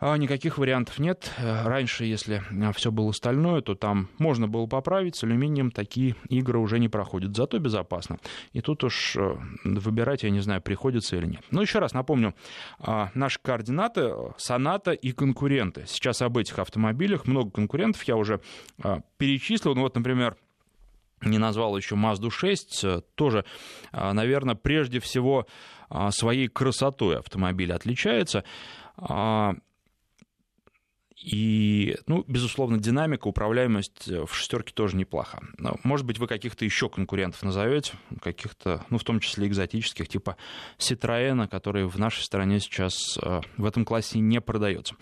[0.00, 1.32] А никаких вариантов нет.
[1.38, 5.16] Раньше, если а, все было стальное, то там можно было поправить.
[5.16, 7.34] С алюминием такие игры уже не проходят.
[7.34, 8.18] Зато безопасно.
[8.52, 11.42] И тут уж э, выбирать, я не знаю, приходится или нет.
[11.50, 12.34] Ну, еще раз напомню,
[12.78, 15.84] а, наши координаты Соната и конкуренты.
[15.88, 18.40] Сейчас об этих автомобилях много конкурентов я уже
[19.16, 19.74] перечислил.
[19.74, 20.36] Ну, вот, например,
[21.22, 23.44] не назвал еще Mazda 6, э, тоже,
[23.92, 25.46] наверное, прежде всего
[26.10, 28.44] своей красотой автомобиль отличается.
[31.22, 35.40] И, ну, безусловно, динамика, управляемость э, в шестерке тоже неплоха.
[35.82, 40.36] Может быть, вы каких-то еще конкурентов назовете, каких-то, ну, в том числе экзотических, типа
[40.78, 44.94] Citroёn, который в нашей стране сейчас э, в этом классе не продается.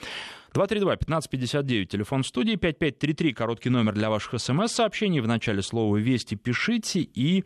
[0.57, 5.21] 232-1559, телефон студии, 5533, короткий номер для ваших смс-сообщений.
[5.21, 7.01] В начале слова «Вести» пишите.
[7.01, 7.45] И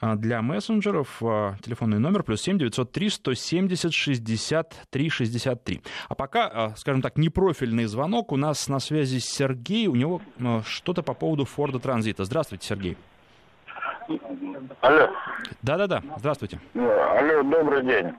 [0.00, 5.82] а, для мессенджеров а, телефонный номер плюс 7 903 170 63 63.
[6.08, 8.30] А пока, а, скажем так, непрофильный звонок.
[8.30, 9.86] У нас на связи Сергей.
[9.86, 10.20] У него
[10.66, 12.24] что-то по поводу Форда Транзита.
[12.24, 12.96] Здравствуйте, Сергей.
[14.80, 15.08] Алло.
[15.62, 16.60] Да-да-да, здравствуйте.
[16.74, 18.12] Алло, добрый день.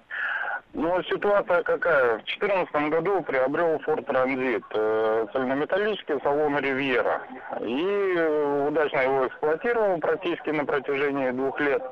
[0.73, 2.19] Ну, ситуация какая?
[2.19, 7.21] В 2014 году приобрел Ford Transit э, цельнометаллический салон Ривьера.
[7.59, 11.83] И э, удачно его эксплуатировал практически на протяжении двух лет.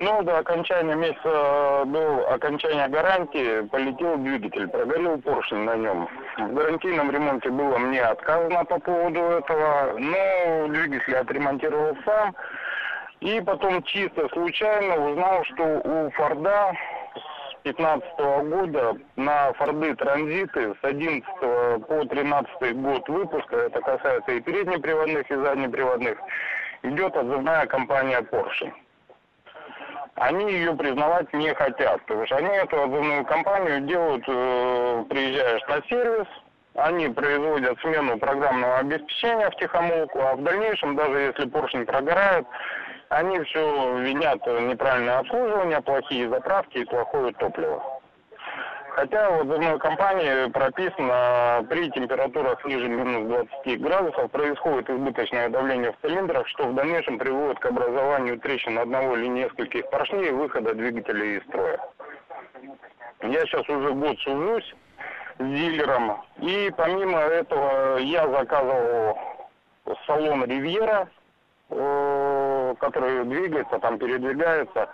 [0.00, 6.08] Но до окончания месяца, до окончания гарантии полетел двигатель, прогорел поршень на нем.
[6.38, 12.34] В гарантийном ремонте было мне отказано по поводу этого, но двигатель отремонтировал сам.
[13.20, 16.72] И потом чисто случайно узнал, что у Форда
[17.64, 18.18] 2015
[18.50, 25.34] года на Форды Транзиты с 11 по 13 год выпуска, это касается и переднеприводных, и
[25.34, 26.18] заднеприводных,
[26.82, 28.70] идет отзывная компания Porsche.
[30.16, 35.82] Они ее признавать не хотят, потому что они эту отзывную компанию делают, э, приезжаешь на
[35.88, 36.26] сервис,
[36.74, 42.46] они производят смену программного обеспечения в тихомолку, а в дальнейшем, даже если поршень прогорает,
[43.14, 47.82] они все винят неправильное обслуживание, плохие заправки и плохое топливо.
[48.90, 55.92] Хотя вот в одной компании прописано, при температурах ниже минус 20 градусов происходит избыточное давление
[55.92, 60.74] в цилиндрах, что в дальнейшем приводит к образованию трещин одного или нескольких поршней и выхода
[60.74, 61.80] двигателя из строя.
[63.22, 64.74] Я сейчас уже год сужусь
[65.38, 69.18] с дилером, и помимо этого я заказывал
[70.06, 71.08] салон «Ривьера»,
[72.78, 74.88] Который двигается, там передвигается.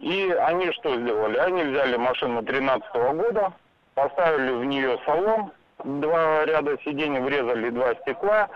[0.00, 1.36] И они что сделали?
[1.38, 3.52] Они взяли машину 13 года,
[3.94, 5.50] поставили в нее салон,
[5.82, 8.48] два ряда сидений, врезали два стекла,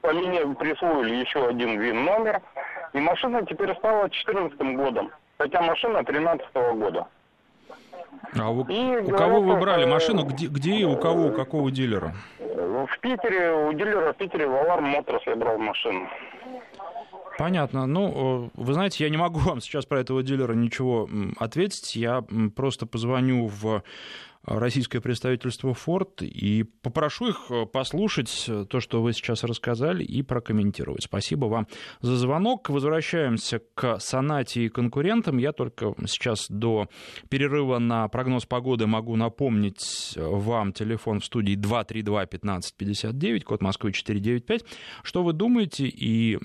[0.00, 2.40] по линии присвоили еще один ВИН-номер
[2.92, 7.06] И машина теперь стала 14 годом, хотя машина 13 года.
[8.38, 10.24] А у, у кого вы брали машину?
[10.24, 12.12] Где, где и у кого, у какого дилера?
[12.38, 16.08] В Питере, у дилера в Питере в Аларм Моторс я брал машину.
[17.38, 17.86] Понятно.
[17.86, 21.08] Ну, вы знаете, я не могу вам сейчас про этого дилера ничего
[21.38, 21.96] ответить.
[21.96, 22.24] Я
[22.54, 23.82] просто позвоню в
[24.48, 30.22] российское представительство Ford и попрошу их э, послушать э, то, что вы сейчас рассказали, и
[30.22, 31.02] прокомментировать.
[31.02, 31.66] Спасибо вам
[32.00, 32.70] за звонок.
[32.70, 35.38] Возвращаемся к сонате и конкурентам.
[35.38, 36.88] Я только сейчас до
[37.28, 44.64] перерыва на прогноз погоды могу напомнить э, вам телефон в студии 232-1559, код Москвы 495.
[45.02, 46.38] Что вы думаете и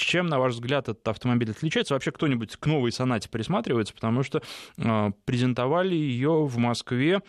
[0.00, 1.94] чем, на ваш взгляд, этот автомобиль отличается?
[1.94, 3.94] Вообще кто-нибудь к новой сонате присматривается?
[3.94, 4.42] Потому что
[4.78, 7.20] э, презентовали ее в Москве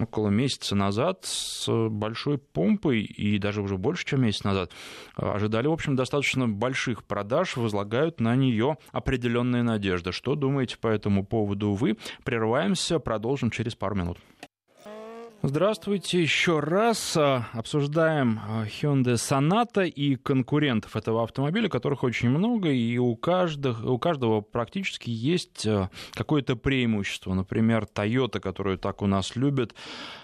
[0.00, 4.72] около месяца назад с большой помпой, и даже уже больше, чем месяц назад,
[5.16, 10.12] ожидали, в общем, достаточно больших продаж, возлагают на нее определенные надежды.
[10.12, 11.96] Что думаете по этому поводу вы?
[12.24, 14.18] Прерываемся, продолжим через пару минут.
[15.40, 17.16] Здравствуйте еще раз.
[17.16, 23.92] А, обсуждаем а, Hyundai Sonata и конкурентов этого автомобиля, которых очень много, и у каждого,
[23.92, 27.34] у каждого практически есть а, какое-то преимущество.
[27.34, 29.76] Например, Toyota, которую так у нас любят,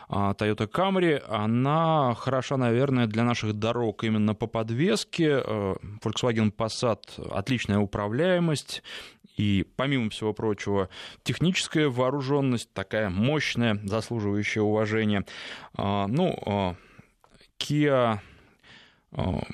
[0.08, 5.42] Toyota Camry, она хороша, наверное, для наших дорог именно по подвеске.
[6.04, 8.82] Volkswagen Passat отличная управляемость,
[9.36, 10.88] и, помимо всего прочего,
[11.22, 15.24] техническая вооруженность, такая мощная, заслуживающая уважения.
[15.76, 16.76] А, ну, а,
[17.58, 18.20] Kia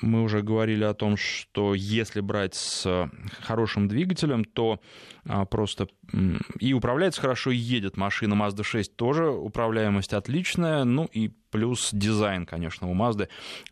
[0.01, 3.09] мы уже говорили о том, что если брать с
[3.41, 4.79] хорошим двигателем, то
[5.49, 5.87] просто
[6.59, 12.45] и управляется хорошо, и едет машина Mazda 6 тоже, управляемость отличная, ну и плюс дизайн,
[12.45, 13.27] конечно, у Mazda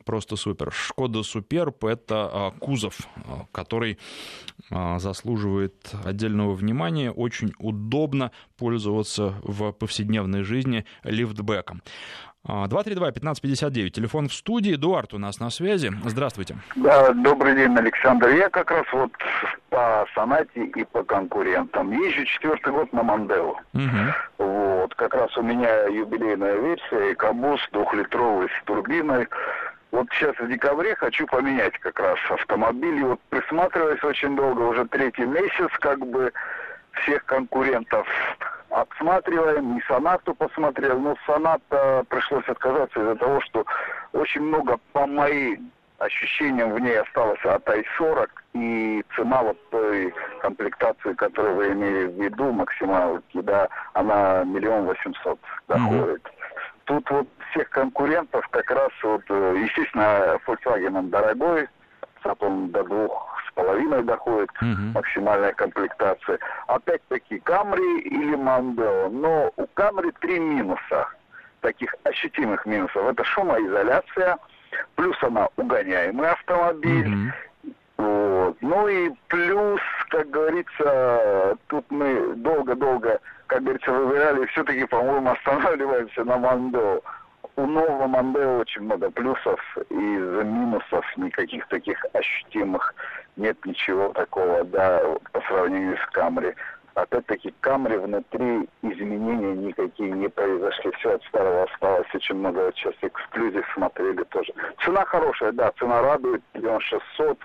[0.06, 0.72] просто супер.
[0.72, 3.00] Шкода Суперб— это кузов,
[3.52, 3.98] который
[4.70, 11.82] заслуживает отдельного внимания, очень удобно пользоваться в повседневной жизни лифтбеком.
[12.48, 14.76] 232-1559, а, телефон в студии.
[14.76, 15.92] Эдуард у нас на связи.
[16.06, 16.56] Здравствуйте.
[16.76, 18.30] Да, добрый день, Александр.
[18.30, 19.12] Я как раз вот
[19.70, 21.92] по сонате и по конкурентам.
[21.92, 23.56] Езжу четвертый год на Мандео.
[23.74, 24.46] Угу.
[24.46, 29.28] Вот, как раз у меня юбилейная версия, экобус двухлитровый с турбиной.
[29.92, 33.00] Вот сейчас в декабре хочу поменять как раз автомобиль.
[33.00, 36.32] И вот присматриваясь очень долго, уже третий месяц, как бы
[36.94, 38.08] всех конкурентов
[38.70, 43.66] отсматриваем, и сонату посмотрел, но соната пришлось отказаться из-за того, что
[44.14, 51.14] очень много по моим ощущениям в ней осталось от i40, и цена вот той комплектации,
[51.14, 56.24] которую вы имели в виду, максималки, да, она миллион восемьсот доходит.
[56.24, 56.32] Mm-hmm.
[56.86, 61.68] Тут вот всех конкурентов как раз вот, э, естественно, Volkswagen он дорогой,
[62.22, 64.82] потом до двух с половиной доходит угу.
[64.94, 66.40] максимальная комплектация.
[66.68, 69.10] Опять-таки Камри или Мандео.
[69.10, 71.08] Но у Камри три минуса,
[71.62, 73.04] таких ощутимых минусов.
[73.04, 74.38] Это шумоизоляция,
[74.96, 77.14] плюс она угоняемый автомобиль.
[77.14, 77.34] Угу.
[78.00, 78.58] Вот.
[78.62, 86.38] Ну и плюс, как говорится, тут мы долго-долго, как говорится, выбирали, все-таки, по-моему, останавливаемся на
[86.38, 87.02] Мандео
[87.60, 92.96] у нового Мандео очень много плюсов, и минусов никаких таких ощутимых
[93.36, 95.02] нет ничего такого, да,
[95.32, 96.56] по сравнению с Камри.
[96.96, 100.92] Опять-таки, Камри внутри изменений никакие не произошли.
[101.00, 102.08] Все от старого осталось.
[102.14, 104.54] Очень много сейчас эксклюзив смотрели тоже.
[104.84, 107.38] Цена хорошая, да, цена радует, миллион шестьсот.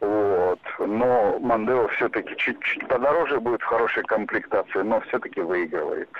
[0.00, 0.60] Вот.
[0.78, 6.10] Но Мандео все-таки чуть-чуть подороже будет в хорошей комплектации, но все-таки выигрывает.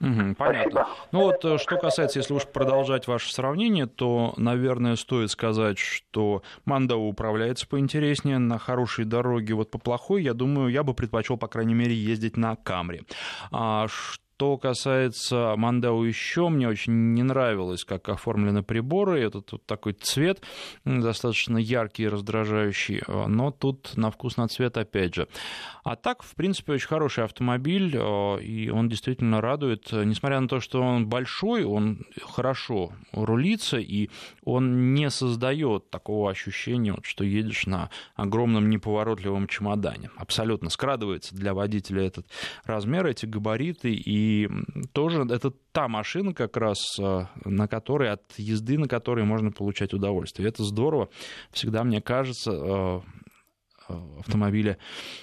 [0.00, 0.70] Угу, понятно.
[0.70, 0.88] Спасибо.
[1.12, 6.42] Ну вот, э, что касается, если уж продолжать ваше сравнение, то, наверное, стоит сказать, что
[6.66, 9.54] Мандау управляется поинтереснее на хорошей дороге.
[9.54, 13.02] Вот по плохой, я думаю, я бы предпочел, по крайней мере, ездить на Камри.
[13.50, 14.25] А что
[14.60, 19.20] касается Мандау еще, мне очень не нравилось, как оформлены приборы.
[19.20, 20.42] Этот вот такой цвет
[20.84, 25.28] достаточно яркий и раздражающий, но тут на вкус на цвет опять же.
[25.84, 29.90] А так, в принципе, очень хороший автомобиль, и он действительно радует.
[29.92, 34.10] Несмотря на то, что он большой, он хорошо рулится, и
[34.44, 40.10] он не создает такого ощущения, что едешь на огромном неповоротливом чемодане.
[40.16, 42.26] Абсолютно скрадывается для водителя этот
[42.64, 44.48] размер, эти габариты, и и
[44.92, 49.94] тоже это та машина как раз, э, на которой, от езды на которой можно получать
[49.94, 50.48] удовольствие.
[50.48, 51.08] Это здорово.
[51.52, 53.00] Всегда, мне кажется, э,
[54.18, 54.78] автомобиля.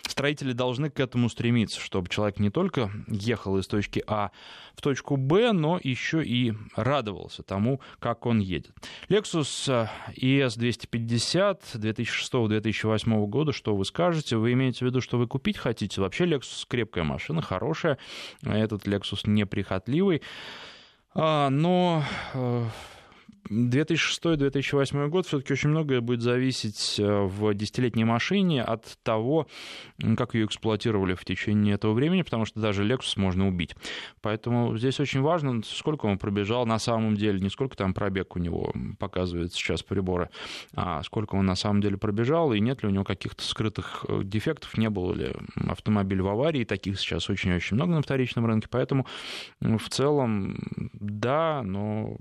[0.07, 4.31] Строители должны к этому стремиться, чтобы человек не только ехал из точки А
[4.75, 8.71] в точку Б, но еще и радовался тому, как он едет.
[9.09, 14.37] Lexus ES 250 2006-2008 года, что вы скажете?
[14.37, 16.01] Вы имеете в виду, что вы купить хотите?
[16.01, 17.97] Вообще Lexus крепкая машина, хорошая.
[18.43, 20.21] Этот Lexus неприхотливый.
[21.15, 22.03] А, но
[22.33, 22.65] э,
[23.53, 25.27] 2006-2008 год.
[25.27, 29.47] Все-таки очень многое будет зависеть э, в десятилетней машине от того,
[30.17, 33.75] как ее эксплуатировали в течение этого времени, потому что даже Lexus можно убить.
[34.21, 38.39] Поэтому здесь очень важно, сколько он пробежал на самом деле, не сколько там пробег у
[38.39, 40.29] него показывает сейчас приборы,
[40.75, 44.21] а сколько он на самом деле пробежал, и нет ли у него каких-то скрытых э,
[44.23, 45.33] дефектов, не было ли
[45.67, 49.05] автомобиль в аварии, таких сейчас очень-очень много на вторичном рынке, поэтому
[49.59, 50.57] в целом
[50.93, 52.17] да, но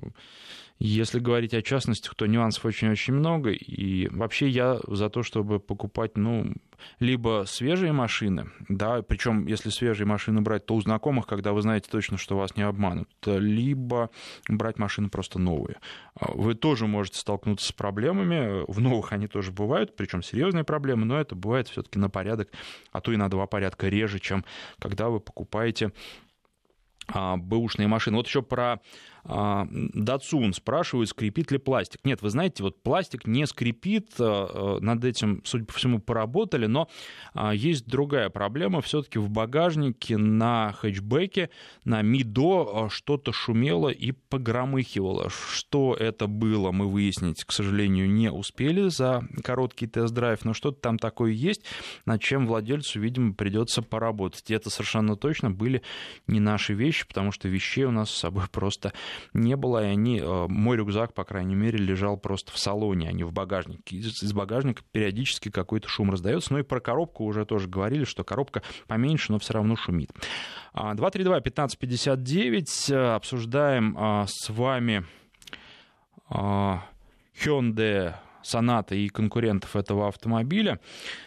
[0.85, 3.51] если говорить о частностях, то нюансов очень-очень много.
[3.51, 6.53] И вообще я за то, чтобы покупать, ну,
[6.99, 11.89] либо свежие машины, да, причем если свежие машины брать, то у знакомых, когда вы знаете
[11.89, 14.11] точно, что вас не обманут, либо
[14.49, 15.77] брать машины просто новые.
[16.21, 21.21] Вы тоже можете столкнуться с проблемами, в новых они тоже бывают, причем серьезные проблемы, но
[21.21, 22.49] это бывает все-таки на порядок,
[22.91, 24.45] а то и на два порядка реже, чем
[24.81, 25.93] когда вы покупаете
[27.07, 28.17] а, бэушные машины.
[28.17, 28.81] Вот еще про
[29.25, 32.01] а, Датсун спрашивают, скрипит ли пластик.
[32.05, 36.89] Нет, вы знаете, вот пластик не скрипит, а, над этим, судя по всему, поработали, но
[37.53, 38.81] есть другая проблема.
[38.81, 41.51] Все-таки в багажнике на хэтчбеке,
[41.85, 45.31] на Мидо что-то шумело и погромыхивало.
[45.31, 50.99] Что это было, мы выяснить, к сожалению, не успели за короткий тест-драйв, но что-то там
[50.99, 51.65] такое есть,
[52.07, 54.51] над чем владельцу, видимо, придется поработать.
[54.51, 55.83] И это совершенно точно были
[56.27, 58.93] не наши вещи, потому что вещей у нас с собой просто
[59.33, 63.13] не было, и они, э, мой рюкзак, по крайней мере, лежал просто в салоне, а
[63.13, 63.97] не в багажнике.
[63.97, 66.53] Из багажника периодически какой-то шум раздается.
[66.53, 70.11] Ну и про коробку уже тоже говорили, что коробка поменьше, но все равно шумит.
[70.75, 72.93] 232-1559.
[72.93, 75.05] А, обсуждаем а, с вами
[76.29, 76.85] а,
[77.43, 80.81] Hyundai Sonata и конкурентов этого автомобиля.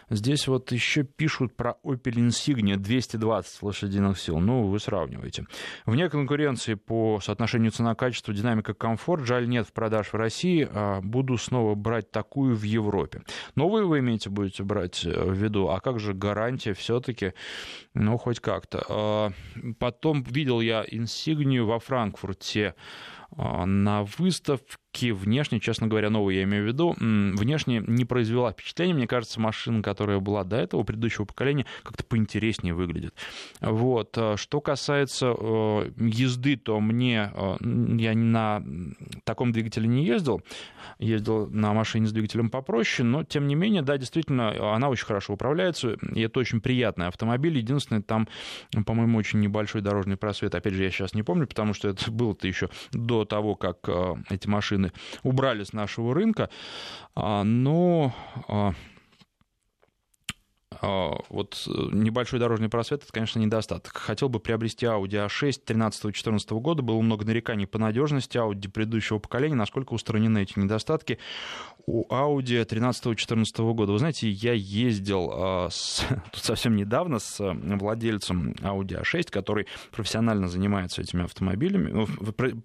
[0.10, 4.40] Здесь вот еще пишут про Opel Insignia 220 лошадиных сил.
[4.40, 5.48] Ну, вы сравниваете.
[5.86, 9.26] Вне конкуренции по соотношению цена-качество, динамика, комфорт.
[9.26, 10.68] Жаль, нет в продаж в России.
[10.72, 13.24] А буду снова брать такую в Европе.
[13.56, 15.70] Новые вы имеете будете брать э, в виду.
[15.70, 17.34] А как же гарантия все-таки?
[17.94, 18.86] Ну, хоть как-то.
[18.90, 19.32] А,
[19.80, 22.76] потом видел я Insignia во Франкфурте
[23.32, 28.94] а, на выставке внешне, честно говоря, новую я имею в виду, внешне не произвела впечатления.
[28.94, 33.14] Мне кажется, машина, которая была до этого, предыдущего поколения, как-то поинтереснее выглядит.
[33.62, 34.18] Вот.
[34.18, 37.56] А, что касается э, езды, то мне, э,
[37.98, 38.64] я на
[39.24, 40.42] таком двигателе не ездил,
[41.00, 45.34] ездил на машине с двигателем попроще, но, тем не менее, да, действительно, она очень хорошо
[45.34, 47.58] управляется, и это очень приятный автомобиль.
[47.58, 48.28] Единственное, там,
[48.86, 50.56] по-моему, очень небольшой дорожный просвет.
[50.56, 54.16] Опять же, я сейчас не помню, потому что это было-то еще до того, как э,
[54.30, 54.85] эти машины
[55.24, 56.50] убрали с нашего рынка.
[57.16, 58.14] А, но
[58.48, 58.74] а,
[60.82, 63.96] вот э, небольшой дорожный просвет, это, конечно, недостаток.
[63.98, 66.82] Хотел бы приобрести Audi A6 13-14 года.
[66.82, 71.20] Было много нареканий по надежности Audi предыдущего поколения, насколько устранены эти недостатки
[71.88, 73.92] у Audi 13-14 года.
[73.92, 79.68] Вы знаете, я ездил а, с, тут совсем недавно с э, владельцем Audi A6, который
[79.92, 82.08] профессионально занимается этими автомобилями, ну,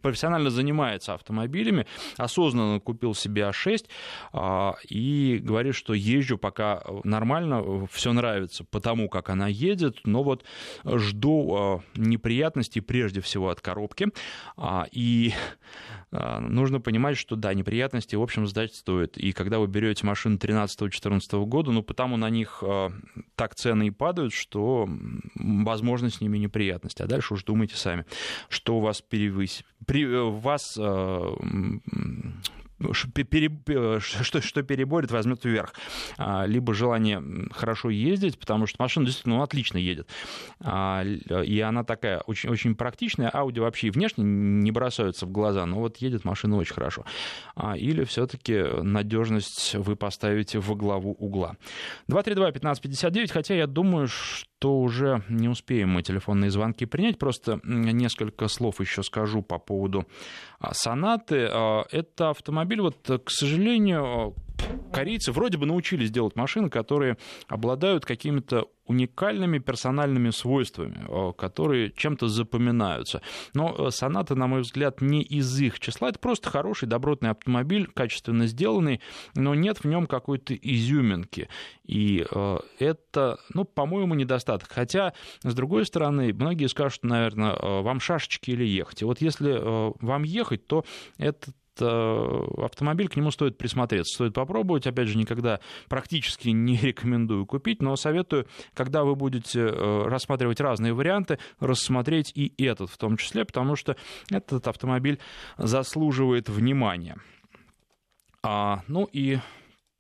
[0.03, 1.87] профессионально занимается автомобилями,
[2.17, 3.87] осознанно купил себе A6
[4.33, 10.45] а, и говорит, что езжу пока нормально, все нравится потому, как она едет, но вот
[10.85, 14.09] жду неприятностей прежде всего от коробки.
[14.91, 15.35] И
[16.11, 19.19] нужно понимать, что да, неприятности, в общем, сдать стоит.
[19.19, 22.65] И когда вы берете машину 13-14 года, ну, потому на них
[23.37, 24.89] так цены и падают, что,
[25.35, 27.03] возможно, с ними неприятности.
[27.03, 28.07] А дальше уж думайте сами,
[28.49, 29.67] что у вас перевысит.
[29.87, 30.79] При, э, вас
[34.01, 35.75] что, что переборет, возьмет вверх.
[36.17, 37.23] А, либо желание
[37.53, 40.09] хорошо ездить, потому что машина действительно ну, отлично едет.
[40.61, 43.29] А, и она такая очень, очень практичная.
[43.29, 47.05] Ауди вообще и внешне не бросаются в глаза, но вот едет машина очень хорошо.
[47.55, 51.57] А, или все-таки надежность вы поставите во главу угла.
[52.09, 57.19] 232-1559, хотя я думаю, что то уже не успеем мы телефонные звонки принять.
[57.19, 60.07] Просто несколько слов еще скажу по поводу
[60.73, 61.37] сонаты.
[61.37, 64.35] Это автомобиль, вот, к сожалению,
[64.93, 67.17] корейцы вроде бы научились делать машины, которые
[67.49, 73.23] обладают какими-то уникальными персональными свойствами, э, которые чем-то запоминаются.
[73.55, 76.09] Но э, Соната, на мой взгляд, не из их числа.
[76.09, 79.01] Это просто хороший, добротный автомобиль, качественно сделанный,
[79.37, 81.49] но нет в нем какой-то изюминки.
[81.85, 84.69] И э, это, ну, по-моему, недостаток.
[84.73, 85.13] Хотя,
[85.45, 89.03] с другой стороны, многие скажут, наверное, вам шашечки или ехать.
[89.03, 89.61] И вот если
[90.05, 90.85] вам ехать, то
[91.17, 94.87] этот Э, автомобиль, к нему стоит присмотреться, стоит попробовать.
[94.87, 100.93] Опять же, никогда практически не рекомендую купить, но советую, когда вы будете э, рассматривать разные
[100.93, 103.97] варианты, рассмотреть и этот в том числе, потому что
[104.31, 105.19] этот автомобиль
[105.59, 107.17] заслуживает внимания.
[108.43, 109.39] А, ну и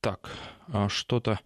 [0.01, 0.31] так,
[0.69, 1.39] а, что-то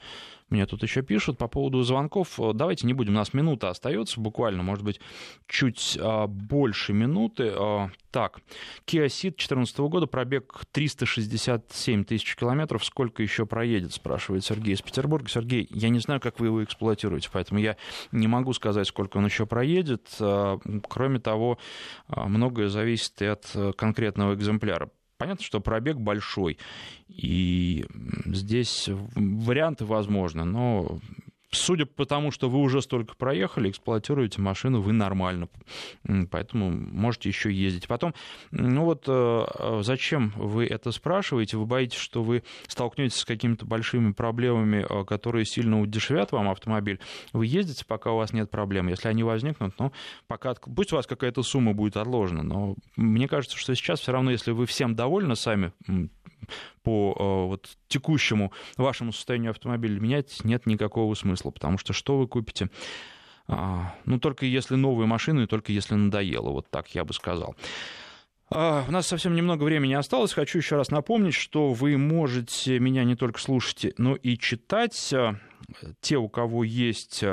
[0.55, 2.38] мне тут еще пишут по поводу звонков.
[2.55, 5.00] Давайте не будем, у нас минута остается буквально, может быть,
[5.48, 7.52] чуть а, больше минуты.
[7.52, 8.38] А, так,
[8.86, 12.84] Kia Ceed 2014 года, пробег 367 тысяч километров.
[12.84, 15.28] Сколько еще проедет, спрашивает Сергей из Петербурга.
[15.28, 17.76] Сергей, я не знаю, как вы его эксплуатируете, поэтому я
[18.12, 20.07] не могу сказать, сколько он еще проедет.
[20.20, 21.59] А, кроме того,
[22.07, 24.88] многое зависит и от э, конкретного экземпляра.
[25.16, 26.58] Понятно, что пробег большой,
[27.08, 27.86] и
[28.26, 30.98] здесь варианты возможны, но
[31.55, 35.48] судя по тому, что вы уже столько проехали, эксплуатируете машину вы нормально,
[36.30, 37.88] поэтому можете еще ездить.
[37.88, 38.14] Потом,
[38.50, 41.57] ну вот э, зачем вы это спрашиваете?
[41.57, 47.00] Вы боитесь, что вы столкнетесь с какими-то большими проблемами, э, которые сильно удешевят вам автомобиль.
[47.32, 48.88] Вы ездите, пока у вас нет проблем.
[48.88, 49.92] Если они возникнут, ну,
[50.26, 54.30] пока, пусть у вас какая-то сумма будет отложена, но мне кажется, что сейчас все равно,
[54.30, 55.72] если вы всем довольны сами,
[56.82, 62.28] по э, вот, текущему вашему состоянию автомобиля менять нет никакого смысла, потому что что вы
[62.28, 62.70] купите?
[63.47, 67.57] А, ну, только если новую машину и только если надоело, вот так я бы сказал.
[68.51, 70.32] А, у нас совсем немного времени осталось.
[70.32, 75.14] Хочу еще раз напомнить, что вы можете меня не только слушать, но и читать.
[76.01, 77.24] Те, у кого есть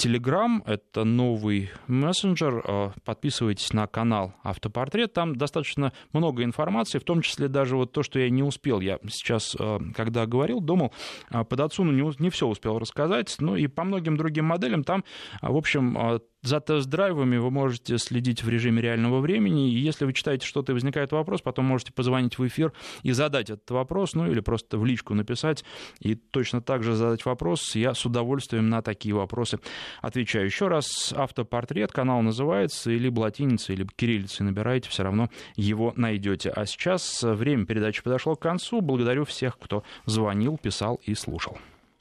[0.00, 2.62] Telegram— это новый мессенджер.
[2.66, 5.12] Э, подписывайтесь на канал «Автопортрет».
[5.12, 8.80] Там достаточно много информации, в том числе даже вот то, что я не успел.
[8.80, 10.94] Я сейчас, э, когда говорил, думал,
[11.30, 13.36] э, под отцуну не, не все успел рассказать.
[13.40, 15.04] Ну и по многим другим моделям там,
[15.42, 20.46] в общем, за тест-драйвами вы можете следить в режиме реального времени, и если вы читаете
[20.46, 22.72] что-то и возникает вопрос, потом можете позвонить в эфир
[23.02, 25.64] и задать этот вопрос, ну или просто в личку написать,
[26.00, 27.74] и точно так же задать вопрос.
[27.74, 29.58] Я с удовольствием на такие вопросы
[30.00, 30.46] отвечаю.
[30.46, 36.50] Еще раз, автопортрет, канал называется, либо латиницей, либо кириллицей набираете, все равно его найдете.
[36.50, 38.80] А сейчас время передачи подошло к концу.
[38.80, 41.58] Благодарю всех, кто звонил, писал и слушал.